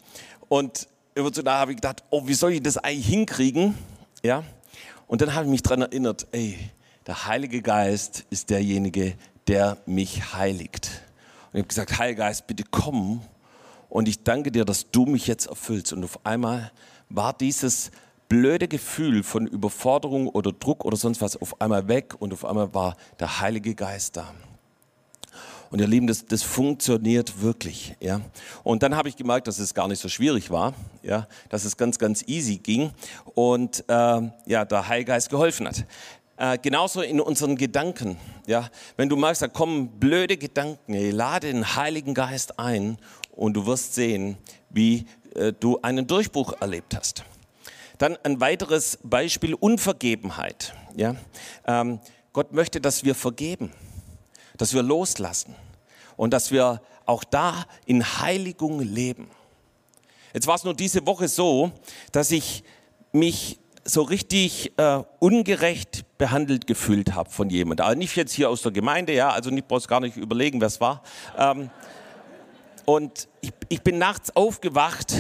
und 0.49 0.89
emotional 1.15 1.59
habe 1.59 1.73
ich 1.73 1.77
gedacht, 1.77 2.03
oh, 2.11 2.27
wie 2.27 2.35
soll 2.35 2.53
ich 2.53 2.63
das 2.63 2.77
eigentlich 2.77 3.07
hinkriegen? 3.07 3.75
Ja. 4.23 4.43
Und 5.07 5.21
dann 5.21 5.35
habe 5.35 5.45
ich 5.45 5.51
mich 5.51 5.63
daran 5.63 5.83
erinnert, 5.83 6.27
ey, 6.33 6.59
der 7.07 7.27
Heilige 7.27 7.63
Geist 7.63 8.25
ist 8.31 8.51
derjenige, 8.51 9.15
der 9.47 9.79
mich 9.87 10.35
heiligt. 10.35 11.03
Und 11.53 11.59
ich 11.59 11.61
habe 11.61 11.69
gesagt, 11.69 11.99
Heiliger 11.99 12.25
Geist, 12.25 12.47
bitte 12.47 12.65
komm 12.71 13.23
und 13.93 14.09
ich 14.09 14.23
danke 14.23 14.51
dir, 14.51 14.65
dass 14.65 14.91
du 14.91 15.05
mich 15.05 15.27
jetzt 15.27 15.49
erfüllst. 15.49 15.93
Und 15.93 16.03
auf 16.03 16.25
einmal 16.25 16.73
war 17.11 17.35
dieses 17.35 17.91
blöde 18.27 18.67
Gefühl 18.67 19.23
von 19.23 19.47
Überforderung 19.47 20.29
oder 20.29 20.51
Druck 20.51 20.87
oder 20.87 20.97
sonst 20.97 21.21
was 21.21 21.37
auf 21.37 21.61
einmal 21.61 21.89
weg 21.89 22.15
und 22.19 22.33
auf 22.33 22.47
einmal 22.47 22.73
war 22.73 22.97
der 23.21 23.41
Heilige 23.41 23.75
Geist 23.75 24.17
da. 24.17 24.33
Und 25.71 25.79
ihr 25.79 25.87
Lieben, 25.87 26.07
das, 26.07 26.25
das 26.25 26.43
funktioniert 26.43 27.43
wirklich. 27.43 27.95
Ja. 28.01 28.23
Und 28.63 28.83
dann 28.83 28.97
habe 28.97 29.11
ich 29.11 29.17
gemerkt, 29.17 29.47
dass 29.47 29.59
es 29.59 29.75
gar 29.75 29.89
nicht 29.89 30.01
so 30.01 30.09
schwierig 30.09 30.51
war, 30.51 30.73
ja, 31.03 31.29
dass 31.51 31.67
es 31.67 31.77
ganz, 31.77 31.99
ganz 31.99 32.25
easy 32.27 32.57
ging 32.57 32.93
und 33.35 33.85
äh, 33.89 34.23
ja, 34.47 34.65
der 34.65 34.89
Heilgeist 34.89 35.29
geholfen 35.29 35.69
hat. 35.69 35.85
Äh, 36.39 36.57
genauso 36.57 37.03
in 37.03 37.21
unseren 37.21 37.57
Gedanken. 37.57 38.17
Ja, 38.47 38.71
wenn 38.97 39.11
du 39.11 39.17
magst, 39.17 39.43
da 39.43 39.49
kommen 39.49 39.89
blöde 40.01 40.39
Gedanken, 40.39 41.11
lade 41.11 41.49
den 41.49 41.77
Heiligen 41.77 42.15
Geist 42.15 42.59
ein 42.59 42.97
und 43.33 43.55
du 43.55 43.67
wirst 43.67 43.95
sehen, 43.95 44.37
wie 44.71 45.07
äh, 45.35 45.53
du 45.53 45.81
einen 45.83 46.07
Durchbruch 46.07 46.55
erlebt 46.61 46.97
hast. 46.97 47.25
Dann 47.99 48.17
ein 48.23 48.41
weiteres 48.41 48.99
Beispiel, 49.03 49.55
Unvergebenheit. 49.55 50.75
Ja? 50.97 51.17
Ähm, 51.67 52.01
Gott 52.33 52.53
möchte, 52.53 52.81
dass 52.81 53.05
wir 53.05 53.15
vergeben, 53.15 53.73
dass 54.57 54.75
wir 54.75 54.83
loslassen 54.83 55.55
und 56.17 56.33
dass 56.33 56.51
wir 56.51 56.81
auch 57.07 57.25
da 57.25 57.67
in 57.87 58.05
Heiligung 58.21 58.81
leben. 58.81 59.29
Jetzt 60.33 60.47
war 60.47 60.55
es 60.55 60.65
nur 60.65 60.75
diese 60.75 61.07
Woche 61.07 61.29
so, 61.29 61.73
dass 62.11 62.31
ich 62.31 62.65
mich 63.13 63.59
so 63.85 64.03
richtig 64.03 64.73
äh, 64.79 65.03
ungerecht 65.19 66.05
behandelt 66.17 66.67
gefühlt 66.67 67.15
habe 67.15 67.31
von 67.31 67.51
jemandem. 67.51 67.85
Also 67.85 67.99
nicht 67.99 68.17
jetzt 68.17 68.33
hier 68.33 68.49
aus 68.49 68.63
der 68.63 68.73
Gemeinde, 68.73 69.13
ja, 69.13 69.31
also 69.31 69.51
nicht 69.51 69.67
brauchst 69.67 69.89
gar 69.89 70.01
nicht 70.01 70.17
überlegen, 70.17 70.61
wer 70.61 70.69
es 70.69 70.81
war. 70.81 71.03
Ähm, 71.37 71.71
und 72.85 73.29
ich, 73.41 73.53
ich 73.69 73.83
bin 73.83 73.99
nachts 73.99 74.35
aufgewacht 74.35 75.15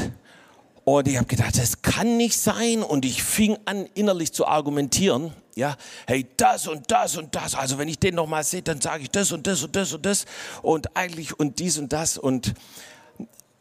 und 0.84 1.06
ich 1.06 1.16
habe 1.16 1.26
gedacht, 1.26 1.58
das 1.58 1.82
kann 1.82 2.16
nicht 2.16 2.38
sein. 2.38 2.82
Und 2.82 3.04
ich 3.04 3.22
fing 3.22 3.56
an, 3.66 3.86
innerlich 3.94 4.32
zu 4.32 4.46
argumentieren. 4.46 5.32
Ja, 5.54 5.76
hey, 6.06 6.26
das 6.36 6.66
und 6.66 6.90
das 6.90 7.16
und 7.16 7.34
das. 7.34 7.54
Also 7.54 7.78
wenn 7.78 7.88
ich 7.88 7.98
den 7.98 8.14
noch 8.16 8.26
mal 8.26 8.42
sehe, 8.42 8.62
dann 8.62 8.80
sage 8.80 9.04
ich 9.04 9.10
das 9.10 9.32
und 9.32 9.46
das 9.46 9.62
und 9.62 9.76
das 9.76 9.92
und 9.92 10.04
das. 10.04 10.24
Und 10.62 10.96
eigentlich 10.96 11.38
und 11.38 11.60
dies 11.60 11.78
und 11.78 11.92
das. 11.92 12.18
Und 12.18 12.54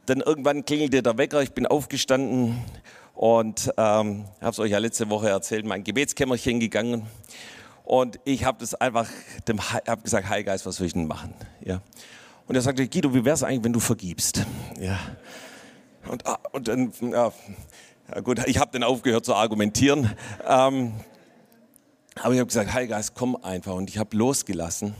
dann 0.08 0.22
irgendwann 0.22 0.66
klingelte 0.66 1.04
der 1.04 1.18
Wecker. 1.18 1.44
Ich 1.44 1.52
bin 1.52 1.68
aufgestanden 1.68 2.60
und 3.14 3.72
ähm, 3.78 4.26
habe 4.42 4.52
es 4.52 4.60
euch 4.60 4.72
ja 4.72 4.80
letzte 4.80 5.10
Woche 5.10 5.30
erzählt, 5.30 5.66
mein 5.66 5.84
Gebetskämmerchen 5.84 6.60
gegangen. 6.60 7.06
Und 7.84 8.20
ich 8.24 8.46
habe 8.46 8.58
das 8.60 8.74
einfach 8.74 9.08
dem 9.48 9.60
hab 9.60 10.04
gesagt, 10.04 10.28
Heilgeist, 10.28 10.66
was 10.66 10.78
soll 10.78 10.88
ich 10.88 10.94
denn 10.94 11.08
machen? 11.08 11.34
Ja. 11.64 11.82
Und 12.52 12.56
er 12.56 12.62
sagte, 12.64 12.86
Guido, 12.86 13.14
wie 13.14 13.24
wäre 13.24 13.34
es 13.34 13.44
eigentlich, 13.44 13.64
wenn 13.64 13.72
du 13.72 13.80
vergibst? 13.80 14.46
Ja. 14.78 15.00
Und, 16.10 16.28
ah, 16.28 16.38
und 16.52 16.68
dann, 16.68 16.92
ja, 17.02 17.32
gut, 18.26 18.46
ich 18.46 18.58
habe 18.58 18.72
dann 18.74 18.84
aufgehört 18.84 19.24
zu 19.24 19.34
argumentieren. 19.34 20.14
Ähm, 20.46 20.92
aber 22.16 22.34
ich 22.34 22.42
habe 22.42 22.48
gesagt, 22.48 22.74
Heilgeist, 22.74 23.16
komm 23.16 23.38
einfach. 23.38 23.76
Und 23.76 23.90
ich 23.90 23.98
habe 23.98 24.18
losgelassen 24.18 24.96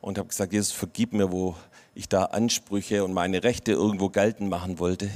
und 0.00 0.18
habe 0.18 0.26
gesagt, 0.26 0.52
Jesus, 0.52 0.72
vergib 0.72 1.12
mir, 1.12 1.30
wo 1.30 1.54
ich 1.94 2.08
da 2.08 2.24
Ansprüche 2.24 3.04
und 3.04 3.12
meine 3.12 3.44
Rechte 3.44 3.70
irgendwo 3.70 4.08
geltend 4.08 4.50
machen 4.50 4.80
wollte. 4.80 5.08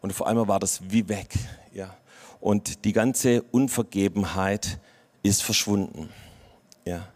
Und 0.00 0.12
vor 0.12 0.26
allem 0.26 0.48
war 0.48 0.58
das 0.58 0.80
wie 0.90 1.08
weg. 1.08 1.32
Ja. 1.72 1.94
Und 2.40 2.84
die 2.84 2.92
ganze 2.92 3.42
Unvergebenheit 3.52 4.80
ist 5.22 5.44
verschwunden. 5.44 6.08
Ja. 6.84 7.06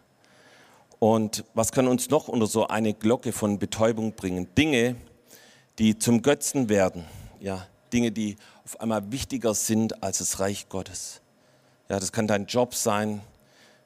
Und 0.99 1.45
was 1.55 1.73
kann 1.73 1.89
uns 1.89 2.09
noch 2.11 2.29
unter 2.29 2.47
so 2.47 2.69
eine 2.69 2.95
Glocke 2.95 3.33
von 3.33 3.59
Betäubung 3.59 4.13
bringen? 4.13 4.49
Dinge, 4.57 4.97
die 5.79 5.99
zum 5.99 6.23
Götzen 6.23 6.69
werden. 6.69 7.05
Ja, 7.41 7.67
Dinge, 7.93 8.13
die 8.13 8.37
auf 8.65 8.81
einmal 8.81 9.13
wichtiger 9.13 9.55
sind 9.55 10.03
als 10.03 10.19
das 10.19 10.41
Reich 10.41 10.69
Gottes. 10.69 11.21
Ja, 11.89 12.01
das 12.01 12.13
kann 12.13 12.27
dein 12.27 12.47
Job 12.47 12.75
sein, 12.75 13.21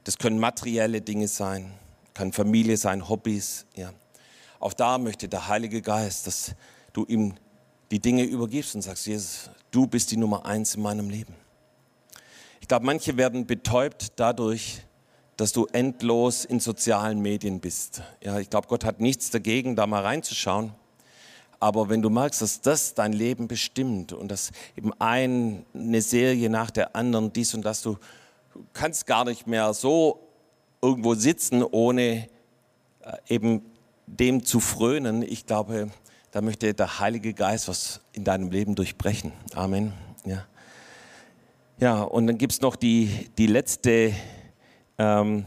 das 0.04 0.16
können 0.18 0.38
materielle 0.38 1.00
Dinge 1.00 1.28
sein, 1.28 1.72
kann 2.14 2.32
Familie 2.32 2.76
sein, 2.76 3.08
Hobbys. 3.08 3.66
Ja. 3.74 3.92
Auch 4.58 4.72
da 4.72 4.98
möchte 4.98 5.28
der 5.28 5.48
Heilige 5.48 5.82
Geist, 5.82 6.26
dass 6.26 6.54
du 6.92 7.04
ihm 7.06 7.34
die 7.90 7.98
Dinge 7.98 8.22
übergibst 8.22 8.74
und 8.74 8.82
sagst, 8.82 9.06
Jesus, 9.06 9.50
du 9.70 9.86
bist 9.86 10.10
die 10.12 10.16
Nummer 10.16 10.46
eins 10.46 10.76
in 10.76 10.82
meinem 10.82 11.10
Leben. 11.10 11.34
Ich 12.60 12.68
glaube, 12.68 12.86
manche 12.86 13.16
werden 13.16 13.46
betäubt 13.46 14.12
dadurch, 14.16 14.82
dass 15.40 15.53
du 15.53 15.66
endlos 15.72 16.44
in 16.44 16.61
sozialen 16.61 17.20
Medien 17.20 17.61
bist. 17.61 18.03
Ja, 18.22 18.38
ich 18.38 18.50
glaube, 18.50 18.68
Gott 18.68 18.85
hat 18.85 19.00
nichts 19.00 19.31
dagegen, 19.31 19.74
da 19.74 19.87
mal 19.87 20.03
reinzuschauen. 20.03 20.74
Aber 21.59 21.88
wenn 21.88 22.03
du 22.03 22.11
merkst, 22.11 22.42
dass 22.42 22.61
das 22.61 22.92
dein 22.92 23.14
Leben 23.14 23.48
bestimmt 23.48 24.12
und 24.12 24.31
dass 24.31 24.53
eben 24.76 24.92
eine 24.98 26.03
Serie 26.03 26.50
nach 26.50 26.70
der 26.70 26.94
anderen 26.94 27.33
dies 27.33 27.55
und 27.55 27.62
das, 27.64 27.81
du 27.81 27.96
kannst 28.74 29.07
gar 29.07 29.24
nicht 29.24 29.46
mehr 29.46 29.72
so 29.72 30.20
irgendwo 30.83 31.14
sitzen, 31.14 31.62
ohne 31.62 32.29
äh, 33.03 33.16
eben 33.29 33.62
dem 34.07 34.44
zu 34.44 34.61
frönen. 34.61 35.22
Ich 35.22 35.46
glaube, 35.46 35.90
da 36.33 36.42
möchte 36.42 36.74
der 36.74 37.00
Heilige 37.00 37.33
Geist 37.33 37.66
was 37.68 38.03
in 38.12 38.24
deinem 38.24 38.50
Leben 38.50 38.74
durchbrechen. 38.74 39.33
Amen. 39.55 39.94
Ja, 40.26 40.44
ja 41.79 42.03
und 42.03 42.26
dann 42.26 42.37
gibt 42.37 42.53
es 42.53 42.61
noch 42.61 42.76
die, 42.76 43.31
die 43.38 43.46
letzte 43.46 44.12
ähm, 45.00 45.46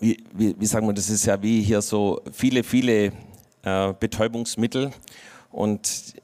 wie, 0.00 0.16
wie, 0.32 0.56
wie, 0.58 0.66
sagen 0.66 0.86
wir, 0.88 0.92
das 0.92 1.08
ist 1.10 1.26
ja 1.26 1.40
wie 1.40 1.62
hier 1.62 1.80
so 1.80 2.20
viele, 2.32 2.64
viele 2.64 3.12
äh, 3.62 3.92
Betäubungsmittel 3.98 4.90
und 5.52 6.14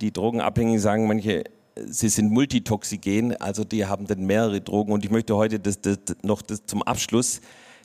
die 0.00 0.12
Drogenabhängigen 0.12 0.80
sagen 0.80 1.06
manche, 1.06 1.44
sie 1.76 2.08
sind 2.08 2.32
multitoxigen, 2.32 3.36
also 3.36 3.62
die 3.62 3.86
haben 3.86 4.08
dann 4.08 4.26
mehrere 4.26 4.60
Drogen 4.60 4.92
und 4.92 5.04
ich 5.04 5.10
möchte 5.12 5.36
heute 5.36 5.60
das, 5.60 5.80
das, 5.80 5.98
noch 6.22 6.42
das, 6.42 6.66
zum 6.66 6.82
Abschluss 6.82 7.40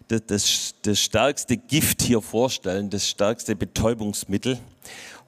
das, 0.08 0.74
das, 0.82 1.00
stärkste 1.00 1.56
Gift 1.56 2.02
hier 2.02 2.22
vorstellen, 2.22 2.90
das 2.90 3.08
stärkste 3.08 3.56
Betäubungsmittel 3.56 4.58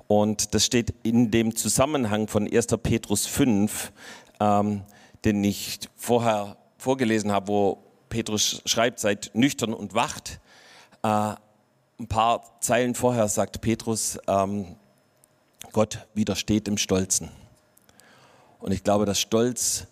und 0.07 0.55
das 0.55 0.65
steht 0.65 0.95
in 1.03 1.29
dem 1.29 1.55
Zusammenhang 1.55 2.27
von 2.27 2.51
1. 2.51 2.65
Petrus 2.81 3.27
5, 3.27 3.91
ähm, 4.39 4.81
den 5.23 5.43
ich 5.43 5.79
vorher 5.95 6.57
vorgelesen 6.79 7.31
habe, 7.31 7.47
wo 7.47 7.90
Petrus 8.11 8.61
schreibt, 8.65 8.99
seid 8.99 9.31
nüchtern 9.33 9.73
und 9.73 9.95
wacht. 9.95 10.39
Äh, 11.01 11.33
ein 11.99 12.07
paar 12.07 12.59
Zeilen 12.59 12.93
vorher 12.93 13.27
sagt 13.27 13.61
Petrus, 13.61 14.19
ähm, 14.27 14.75
Gott 15.71 16.05
widersteht 16.13 16.67
dem 16.67 16.77
Stolzen. 16.77 17.31
Und 18.59 18.71
ich 18.71 18.83
glaube, 18.83 19.05
dass 19.05 19.19
Stolz 19.19 19.87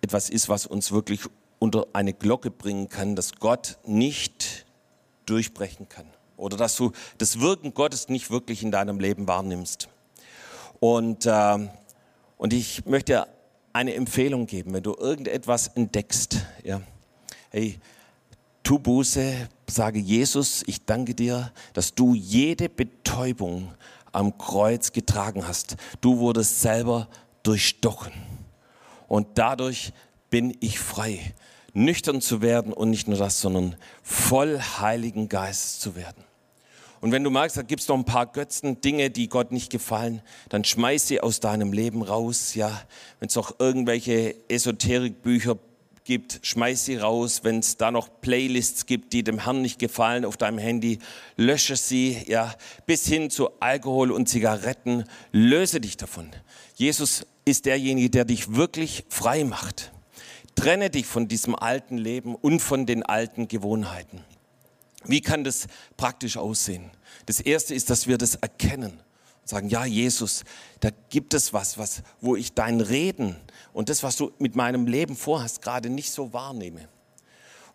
etwas 0.00 0.30
ist, 0.30 0.48
was 0.48 0.64
uns 0.66 0.92
wirklich 0.92 1.20
unter 1.58 1.86
eine 1.92 2.12
Glocke 2.12 2.50
bringen 2.50 2.88
kann, 2.88 3.16
dass 3.16 3.32
Gott 3.32 3.78
nicht 3.84 4.64
durchbrechen 5.26 5.88
kann. 5.88 6.06
Oder 6.36 6.56
dass 6.56 6.76
du 6.76 6.92
das 7.18 7.40
Wirken 7.40 7.74
Gottes 7.74 8.08
nicht 8.08 8.30
wirklich 8.30 8.62
in 8.62 8.70
deinem 8.70 9.00
Leben 9.00 9.28
wahrnimmst. 9.28 9.88
Und, 10.80 11.26
äh, 11.26 11.68
und 12.36 12.52
ich 12.52 12.86
möchte 12.86 13.26
eine 13.72 13.94
Empfehlung 13.94 14.46
geben, 14.46 14.74
wenn 14.74 14.82
du 14.82 14.94
irgendetwas 14.94 15.68
entdeckst, 15.68 16.38
ja, 16.62 16.82
hey, 17.52 17.78
tu 18.62 18.78
Buße, 18.78 19.48
sage 19.68 19.98
Jesus, 19.98 20.62
ich 20.66 20.86
danke 20.86 21.14
dir, 21.14 21.52
dass 21.74 21.94
du 21.94 22.14
jede 22.14 22.70
Betäubung 22.70 23.74
am 24.10 24.38
Kreuz 24.38 24.92
getragen 24.92 25.46
hast. 25.46 25.76
Du 26.00 26.18
wurdest 26.18 26.62
selber 26.62 27.08
durchstochen. 27.42 28.12
Und 29.06 29.26
dadurch 29.34 29.92
bin 30.30 30.56
ich 30.60 30.78
frei, 30.78 31.34
nüchtern 31.74 32.22
zu 32.22 32.40
werden 32.40 32.72
und 32.72 32.88
nicht 32.88 33.06
nur 33.06 33.18
das, 33.18 33.40
sondern 33.42 33.76
voll 34.02 34.58
Heiligen 34.58 35.28
Geistes 35.28 35.78
zu 35.78 35.94
werden. 35.94 36.24
Und 37.02 37.12
wenn 37.12 37.24
du 37.24 37.30
magst, 37.30 37.58
da 37.58 37.62
gibt 37.62 37.82
es 37.82 37.88
noch 37.88 37.96
ein 37.96 38.06
paar 38.06 38.26
Götzen, 38.26 38.80
Dinge, 38.80 39.10
die 39.10 39.28
Gott 39.28 39.52
nicht 39.52 39.70
gefallen, 39.70 40.22
dann 40.48 40.64
schmeiß 40.64 41.08
sie 41.08 41.20
aus 41.20 41.40
deinem 41.40 41.74
Leben 41.74 42.00
raus. 42.00 42.54
Ja, 42.54 42.80
wenn 43.18 43.28
es 43.28 43.34
noch 43.34 43.58
irgendwelche 43.58 44.36
Esoterikbücher 44.48 45.58
gibt, 46.04 46.40
schmeiß 46.42 46.84
sie 46.84 46.96
raus. 46.96 47.40
Wenn 47.42 47.58
es 47.58 47.76
da 47.76 47.90
noch 47.90 48.08
Playlists 48.20 48.86
gibt, 48.86 49.12
die 49.12 49.22
dem 49.22 49.44
Herrn 49.44 49.62
nicht 49.62 49.78
gefallen 49.78 50.24
auf 50.24 50.36
deinem 50.36 50.58
Handy, 50.58 50.98
lösche 51.36 51.76
sie. 51.76 52.22
Ja, 52.26 52.54
bis 52.86 53.06
hin 53.06 53.30
zu 53.30 53.50
Alkohol 53.60 54.10
und 54.10 54.28
Zigaretten, 54.28 55.04
löse 55.32 55.80
dich 55.80 55.96
davon. 55.96 56.30
Jesus 56.74 57.26
ist 57.44 57.66
derjenige, 57.66 58.10
der 58.10 58.24
dich 58.24 58.54
wirklich 58.54 59.04
frei 59.08 59.44
macht. 59.44 59.92
Trenne 60.54 60.90
dich 60.90 61.06
von 61.06 61.28
diesem 61.28 61.54
alten 61.54 61.98
Leben 61.98 62.34
und 62.34 62.60
von 62.60 62.86
den 62.86 63.02
alten 63.02 63.48
Gewohnheiten. 63.48 64.22
Wie 65.04 65.20
kann 65.20 65.44
das 65.44 65.66
praktisch 65.96 66.36
aussehen? 66.36 66.90
Das 67.26 67.40
erste 67.40 67.74
ist, 67.74 67.90
dass 67.90 68.06
wir 68.06 68.18
das 68.18 68.36
erkennen 68.36 69.00
und 69.42 69.48
sagen, 69.48 69.68
ja, 69.68 69.84
Jesus, 69.84 70.44
da 70.80 70.90
gibt 71.10 71.34
es 71.34 71.52
was, 71.52 71.78
was, 71.78 72.02
wo 72.20 72.36
ich 72.36 72.54
dein 72.54 72.80
Reden 72.80 73.36
und 73.72 73.88
das, 73.88 74.02
was 74.02 74.16
du 74.16 74.32
mit 74.38 74.56
meinem 74.56 74.86
Leben 74.86 75.16
vorhast, 75.16 75.62
gerade 75.62 75.90
nicht 75.90 76.12
so 76.12 76.32
wahrnehme. 76.32 76.88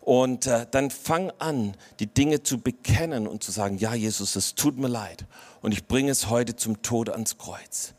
Und 0.00 0.46
äh, 0.46 0.66
dann 0.70 0.90
fang 0.90 1.30
an, 1.38 1.76
die 2.00 2.06
Dinge 2.06 2.42
zu 2.42 2.58
bekennen 2.58 3.26
und 3.26 3.44
zu 3.44 3.52
sagen, 3.52 3.76
ja, 3.76 3.92
Jesus, 3.92 4.36
es 4.36 4.54
tut 4.54 4.78
mir 4.78 4.88
leid 4.88 5.26
und 5.60 5.72
ich 5.72 5.86
bringe 5.86 6.10
es 6.10 6.30
heute 6.30 6.56
zum 6.56 6.80
Tod 6.80 7.10
ans 7.10 7.36
Kreuz. 7.36 7.92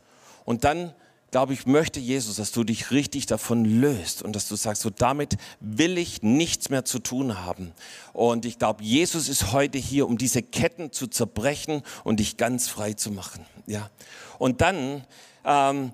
Und 0.44 0.64
dann 0.64 0.92
glaube 1.30 1.52
ich, 1.52 1.66
möchte 1.66 2.00
Jesus, 2.00 2.36
dass 2.36 2.52
du 2.52 2.64
dich 2.64 2.90
richtig 2.90 3.26
davon 3.26 3.64
löst 3.64 4.22
und 4.22 4.34
dass 4.34 4.48
du 4.48 4.56
sagst, 4.56 4.82
so 4.82 4.90
damit 4.90 5.36
will 5.60 5.98
ich 5.98 6.22
nichts 6.22 6.70
mehr 6.70 6.84
zu 6.84 6.98
tun 6.98 7.44
haben. 7.44 7.72
Und 8.12 8.44
ich 8.44 8.58
glaube, 8.58 8.82
Jesus 8.82 9.28
ist 9.28 9.52
heute 9.52 9.78
hier, 9.78 10.08
um 10.08 10.18
diese 10.18 10.42
Ketten 10.42 10.92
zu 10.92 11.06
zerbrechen 11.06 11.82
und 12.04 12.20
dich 12.20 12.36
ganz 12.36 12.68
frei 12.68 12.94
zu 12.94 13.10
machen. 13.10 13.44
Ja. 13.66 13.90
Und 14.38 14.60
dann 14.60 15.04
ähm, 15.44 15.92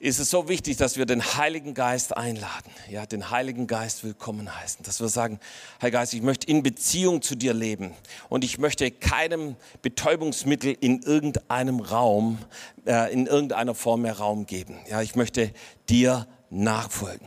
ist 0.00 0.20
es 0.20 0.30
so 0.30 0.48
wichtig, 0.48 0.76
dass 0.76 0.96
wir 0.96 1.06
den 1.06 1.22
Heiligen 1.22 1.74
Geist 1.74 2.16
einladen, 2.16 2.70
ja, 2.88 3.04
den 3.04 3.30
Heiligen 3.30 3.66
Geist 3.66 4.04
willkommen 4.04 4.54
heißen, 4.54 4.84
dass 4.84 5.00
wir 5.00 5.08
sagen, 5.08 5.40
Heiliger 5.82 5.98
Geist, 5.98 6.14
ich 6.14 6.22
möchte 6.22 6.46
in 6.46 6.62
Beziehung 6.62 7.20
zu 7.20 7.34
dir 7.34 7.52
leben 7.52 7.92
und 8.28 8.44
ich 8.44 8.58
möchte 8.58 8.92
keinem 8.92 9.56
Betäubungsmittel 9.82 10.76
in 10.78 11.02
irgendeinem 11.02 11.80
Raum, 11.80 12.38
äh, 12.86 13.12
in 13.12 13.26
irgendeiner 13.26 13.74
Form 13.74 14.02
mehr 14.02 14.18
Raum 14.18 14.46
geben. 14.46 14.78
Ja, 14.88 15.02
ich 15.02 15.16
möchte 15.16 15.52
dir 15.88 16.28
nachfolgen. 16.48 17.26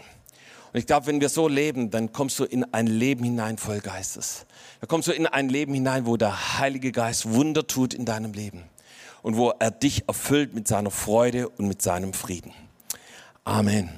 Und 0.71 0.79
ich 0.79 0.85
glaube, 0.85 1.07
wenn 1.07 1.19
wir 1.19 1.27
so 1.27 1.49
leben, 1.49 1.91
dann 1.91 2.13
kommst 2.13 2.39
du 2.39 2.45
in 2.45 2.73
ein 2.73 2.87
Leben 2.87 3.25
hinein 3.25 3.57
voll 3.57 3.81
Geistes. 3.81 4.45
Da 4.79 4.87
kommst 4.87 5.09
du 5.09 5.11
in 5.11 5.27
ein 5.27 5.49
Leben 5.49 5.73
hinein, 5.73 6.05
wo 6.05 6.15
der 6.15 6.57
Heilige 6.57 6.93
Geist 6.93 7.33
Wunder 7.33 7.67
tut 7.67 7.93
in 7.93 8.05
deinem 8.05 8.31
Leben 8.31 8.63
und 9.21 9.35
wo 9.35 9.49
er 9.49 9.71
dich 9.71 10.07
erfüllt 10.07 10.53
mit 10.53 10.69
seiner 10.69 10.89
Freude 10.89 11.49
und 11.49 11.67
mit 11.67 11.81
seinem 11.81 12.13
Frieden. 12.13 12.53
Amen. 13.45 13.89